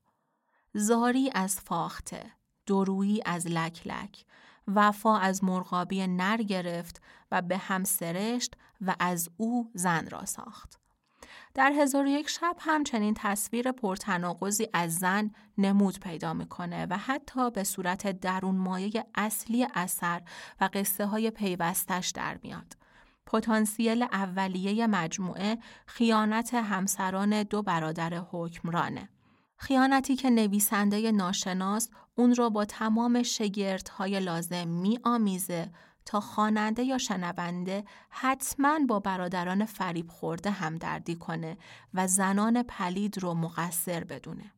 زاری 0.73 1.31
از 1.35 1.61
فاخته، 1.61 2.33
درویی 2.67 3.23
از 3.27 3.47
لکلک، 3.47 3.87
لک، 3.87 4.25
وفا 4.67 5.19
از 5.19 5.45
مرغابی 5.45 6.07
نر 6.07 6.37
گرفت 6.37 7.03
و 7.31 7.43
به 7.43 7.57
هم 7.57 7.85
سرشت 7.85 8.55
و 8.81 8.95
از 8.99 9.29
او 9.37 9.71
زن 9.75 10.09
را 10.11 10.25
ساخت. 10.25 10.81
در 11.55 11.73
هزار 11.73 12.07
یک 12.07 12.29
شب 12.29 12.57
همچنین 12.59 13.15
تصویر 13.17 13.73
پرتناقضی 13.73 14.69
از 14.73 14.95
زن 14.95 15.31
نمود 15.59 16.01
پیدا 16.01 16.33
می‌کنه 16.33 16.87
و 16.91 16.97
حتی 16.97 17.51
به 17.51 17.65
صورت 17.65 18.21
درون 18.21 18.55
مایه 18.57 19.07
اصلی 19.15 19.67
اثر 19.75 20.23
و 20.61 20.69
قصه 20.73 21.07
های 21.07 21.31
پیوستش 21.31 22.11
در 22.11 22.39
میاد. 22.43 22.77
پتانسیل 23.27 24.03
اولیه 24.03 24.87
مجموعه 24.87 25.59
خیانت 25.87 26.55
همسران 26.55 27.43
دو 27.43 27.63
برادر 27.63 28.15
حکمرانه. 28.31 29.09
خیانتی 29.57 30.17
که 30.17 30.31
نویسنده 30.31 31.13
ناشناس 31.13 31.89
اون 32.15 32.35
رو 32.35 32.51
با 32.51 32.65
تمام 32.65 33.23
شگردهای 33.23 34.21
لازم 34.21 34.69
می 34.69 34.99
آمیزه 35.05 35.71
تا 36.07 36.21
خواننده 36.21 36.83
یا 36.83 36.99
شنونده 36.99 37.85
حتما 38.11 38.79
با 38.89 39.01
برادران 39.01 39.65
فریب 39.65 40.09
خورده 40.09 40.51
همدردی 40.51 41.15
کنه 41.15 41.57
و 41.95 42.07
زنان 42.07 42.63
پلید 42.63 43.19
رو 43.19 43.35
مقصر 43.35 44.05
بدونه. 44.05 44.53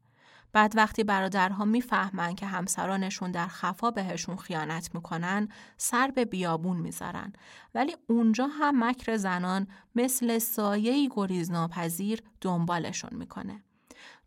بعد 0.53 0.77
وقتی 0.77 1.05
برادرها 1.05 1.65
می‌فهمن 1.65 2.35
که 2.35 2.47
همسرانشون 2.47 3.31
در 3.31 3.47
خفا 3.47 3.91
بهشون 3.91 4.37
خیانت 4.37 4.95
می‌کنن 4.95 5.49
سر 5.77 6.11
به 6.15 6.25
بیابون 6.25 6.77
می‌ذارن 6.77 7.33
ولی 7.75 7.97
اونجا 8.09 8.47
هم 8.47 8.85
مکر 8.85 9.17
زنان 9.17 9.67
مثل 9.95 10.39
سایه‌ای 10.39 11.09
گریزناپذیر 11.15 12.23
دنبالشون 12.41 13.11
می‌کنه. 13.13 13.63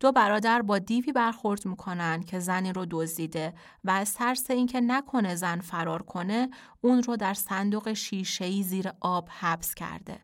دو 0.00 0.12
برادر 0.12 0.62
با 0.62 0.78
دیوی 0.78 1.12
برخورد 1.12 1.66
می‌کنن 1.66 2.22
که 2.22 2.38
زنی 2.38 2.72
رو 2.72 2.86
دزدیده 2.90 3.54
و 3.84 3.90
از 3.90 4.14
ترس 4.14 4.50
اینکه 4.50 4.80
نکنه 4.80 5.34
زن 5.34 5.60
فرار 5.60 6.02
کنه 6.02 6.50
اون 6.80 7.02
رو 7.02 7.16
در 7.16 7.34
صندوق 7.34 7.92
شیشه‌ای 7.92 8.62
زیر 8.62 8.92
آب 9.00 9.28
حبس 9.40 9.74
کرده. 9.74 10.20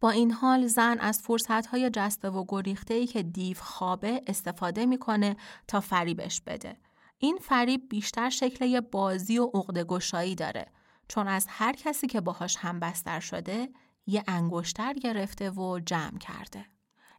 با 0.00 0.10
این 0.10 0.30
حال 0.30 0.66
زن 0.66 0.98
از 1.00 1.20
فرصتهای 1.20 1.90
جسته 1.90 2.30
و 2.30 2.44
گریخته 2.48 2.94
ای 2.94 3.06
که 3.06 3.22
دیو 3.22 3.56
خوابه 3.60 4.22
استفاده 4.26 4.86
می‌کنه 4.86 5.36
تا 5.68 5.80
فریبش 5.80 6.40
بده. 6.40 6.76
این 7.18 7.38
فریب 7.42 7.88
بیشتر 7.88 8.30
شکل 8.30 8.80
بازی 8.80 9.38
و 9.38 9.44
عقده 9.44 9.84
گشایی 9.84 10.34
داره 10.34 10.66
چون 11.08 11.28
از 11.28 11.46
هر 11.48 11.72
کسی 11.72 12.06
که 12.06 12.20
باهاش 12.20 12.56
هم 12.56 12.80
بستر 12.80 13.20
شده 13.20 13.68
یه 14.06 14.24
انگشتر 14.26 14.92
گرفته 14.92 15.50
و 15.50 15.80
جمع 15.86 16.18
کرده. 16.18 16.64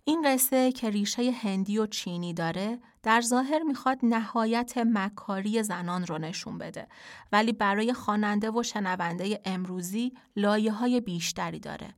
این 0.09 0.21
قصه 0.21 0.71
که 0.71 0.89
ریشه 0.89 1.31
هندی 1.31 1.77
و 1.77 1.85
چینی 1.85 2.33
داره 2.33 2.79
در 3.03 3.21
ظاهر 3.21 3.63
می‌خواد 3.63 3.97
نهایت 4.03 4.77
مکاری 4.77 5.63
زنان 5.63 6.05
رو 6.05 6.17
نشون 6.17 6.57
بده 6.57 6.87
ولی 7.31 7.53
برای 7.53 7.93
خواننده 7.93 8.51
و 8.51 8.63
شنونده 8.63 9.41
امروزی 9.45 10.13
لایه 10.35 10.71
های 10.71 11.01
بیشتری 11.01 11.59
داره. 11.59 11.93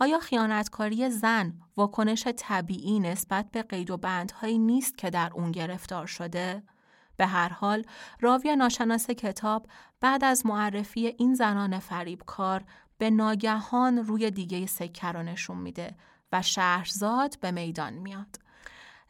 آیا 0.00 0.18
خیانتکاری 0.18 1.10
زن 1.10 1.52
واکنش 1.76 2.26
طبیعی 2.36 3.00
نسبت 3.00 3.50
به 3.50 3.62
قید 3.62 3.90
و 3.90 3.96
بندهایی 3.96 4.58
نیست 4.58 4.98
که 4.98 5.10
در 5.10 5.30
اون 5.34 5.52
گرفتار 5.52 6.06
شده؟ 6.06 6.62
به 7.16 7.26
هر 7.26 7.48
حال 7.48 7.84
راوی 8.20 8.56
ناشناس 8.56 9.10
کتاب 9.10 9.66
بعد 10.00 10.24
از 10.24 10.46
معرفی 10.46 11.06
این 11.06 11.34
زنان 11.34 11.78
فریبکار 11.78 12.64
به 12.98 13.10
ناگهان 13.10 13.98
روی 13.98 14.30
دیگه 14.30 14.66
سکه 14.66 15.08
رو 15.08 15.22
نشون 15.22 15.56
میده 15.56 15.94
و 16.32 16.42
شهرزاد 16.42 17.38
به 17.40 17.50
میدان 17.50 17.92
میاد. 17.92 18.38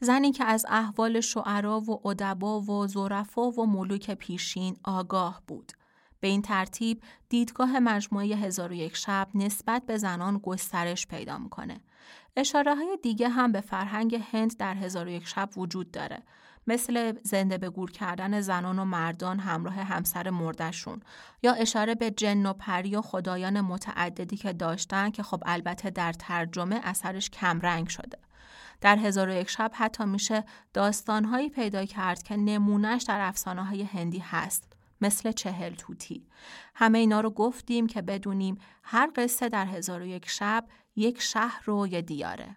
زنی 0.01 0.33
که 0.33 0.45
از 0.45 0.67
احوال 0.69 1.21
شعرا 1.21 1.81
و 1.81 2.09
ادبا 2.09 2.61
و 2.61 2.87
زرفا 2.87 3.51
و 3.51 3.67
ملوک 3.67 4.11
پیشین 4.11 4.77
آگاه 4.85 5.43
بود. 5.47 5.73
به 6.21 6.29
این 6.29 6.43
ترتیب 6.43 7.03
دیدگاه 7.29 7.79
مجموعه 7.79 8.27
هزار 8.27 8.73
و 8.73 8.75
یک 8.75 8.97
شب 8.97 9.29
نسبت 9.35 9.87
به 9.87 9.99
زنان 9.99 10.39
گسترش 10.39 11.07
پیدا 11.07 11.39
می‌کنه. 11.39 11.81
اشاره 12.37 12.75
های 12.75 12.99
دیگه 13.03 13.29
هم 13.29 13.53
به 13.53 13.61
فرهنگ 13.61 14.23
هند 14.33 14.57
در 14.57 14.75
هزار 14.75 15.07
و 15.07 15.11
یک 15.11 15.27
شب 15.27 15.51
وجود 15.57 15.91
داره. 15.91 16.23
مثل 16.67 17.13
زنده 17.23 17.59
به 17.59 17.71
گور 17.71 17.91
کردن 17.91 18.41
زنان 18.41 18.79
و 18.79 18.85
مردان 18.85 19.39
همراه 19.39 19.75
همسر 19.75 20.31
مردشون 20.31 21.01
یا 21.43 21.53
اشاره 21.53 21.95
به 21.95 22.11
جن 22.11 22.47
و 22.47 22.53
پری 22.53 22.97
و 22.97 23.03
خدایان 23.03 23.61
متعددی 23.61 24.37
که 24.37 24.53
داشتن 24.53 25.11
که 25.11 25.23
خب 25.23 25.43
البته 25.47 25.91
در 25.91 26.13
ترجمه 26.13 26.81
اثرش 26.83 27.31
کمرنگ 27.31 27.89
شده. 27.89 28.19
در 28.81 28.99
هزار 28.99 29.29
و 29.29 29.33
یک 29.33 29.51
شب 29.51 29.71
حتی 29.75 30.05
میشه 30.05 30.45
داستانهایی 30.75 31.49
پیدا 31.49 31.85
کرد 31.85 32.23
که 32.23 32.37
نمونهش 32.37 33.03
در 33.03 33.21
افسانه 33.21 33.65
های 33.65 33.83
هندی 33.83 34.19
هست 34.19 34.73
مثل 35.01 35.33
چهل 35.33 35.75
توتی. 35.75 36.27
همه 36.75 36.99
اینا 36.99 37.21
رو 37.21 37.31
گفتیم 37.31 37.87
که 37.87 38.03
بدونیم 38.03 38.59
هر 38.83 39.11
قصه 39.17 39.49
در 39.49 39.67
هزار 39.67 40.03
و 40.03 40.07
یک 40.07 40.29
شب 40.29 40.65
یک 40.97 41.21
شهر 41.23 41.71
و 41.71 41.87
یه 41.87 42.03
دیاره. 42.03 42.57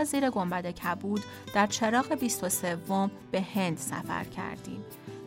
اینجا 0.00 0.10
زیر 0.10 0.30
گنبد 0.30 0.70
کبود 0.70 1.22
در 1.54 1.66
چراغ 1.66 2.12
23 2.14 2.78
به 3.30 3.40
هند 3.40 3.76
سفر 3.78 4.24
کردیم. 4.24 4.84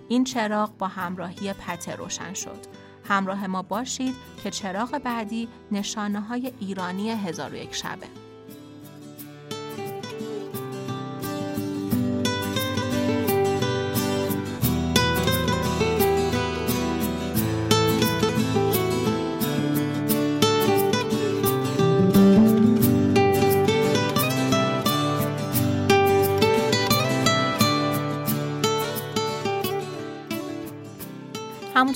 این 0.09 0.24
چراغ 0.24 0.78
با 0.78 0.88
همراهی 0.88 1.53
پته 1.53 1.95
روشن 1.95 2.34
شد. 2.34 2.59
همراه 3.03 3.47
ما 3.47 3.61
باشید 3.61 4.15
که 4.43 4.51
چراغ 4.51 4.97
بعدی 4.97 5.47
نشانه 5.71 6.21
های 6.21 6.53
ایرانی 6.59 7.09
هزار 7.09 7.53
و 7.53 7.57
شبه. 7.71 8.22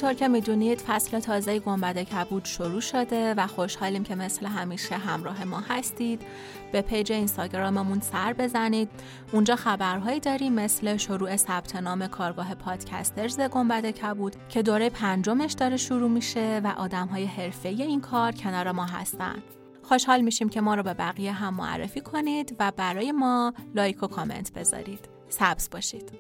همونطور 0.08 0.28
که 0.28 0.34
می‌دونید 0.34 0.82
فصل 0.82 1.20
تازه 1.20 1.60
گنبد 1.60 1.98
کبود 1.98 2.46
شروع 2.46 2.82
شده 2.82 3.34
و 3.34 3.48
خوشحالیم 3.48 4.04
که 4.04 4.16
مثل 4.16 4.46
همیشه 4.46 4.98
همراه 4.98 5.44
ما 5.44 5.60
هستید. 5.60 6.22
به 6.72 6.82
page 6.82 7.12
اینستاگراممون 7.12 8.00
سر 8.00 8.34
بزنید. 8.34 8.90
اونجا 9.32 9.56
خبرهایی 9.56 10.20
داریم 10.20 10.54
مثل 10.54 10.98
شروع 10.98 11.36
ثبت 11.36 11.76
نام 11.76 12.08
کارگاه 12.08 12.56
podcasters 12.56 13.40
گنبد 13.40 13.86
کبود 13.86 14.36
که 14.50 14.62
دوره 14.62 14.90
پنجمش 14.90 15.54
داره 15.54 15.78
شروع 15.78 16.10
میشه 16.10 16.62
و 16.64 16.68
آدم 16.78 17.08
های 17.08 17.26
حرفه‌ای 17.26 17.70
این 17.70 18.02
کار 18.02 18.32
کنار 18.32 18.72
ما 18.72 18.86
هستن. 18.86 19.36
خوشحال 19.84 20.22
میشیم 20.22 20.50
که 20.50 20.62
ما 20.62 20.76
رو 20.76 20.84
به 20.84 20.94
بقیه 20.94 21.32
هم 21.32 21.54
معرفی 21.54 22.02
کنید 22.02 22.56
و 22.60 22.72
برای 22.78 23.12
ما 23.12 23.54
like 23.76 24.04
و 24.04 24.08
کامنت 24.08 24.54
بذارید. 24.54 25.10
سبز 25.30 25.70
باشید. 25.70 26.12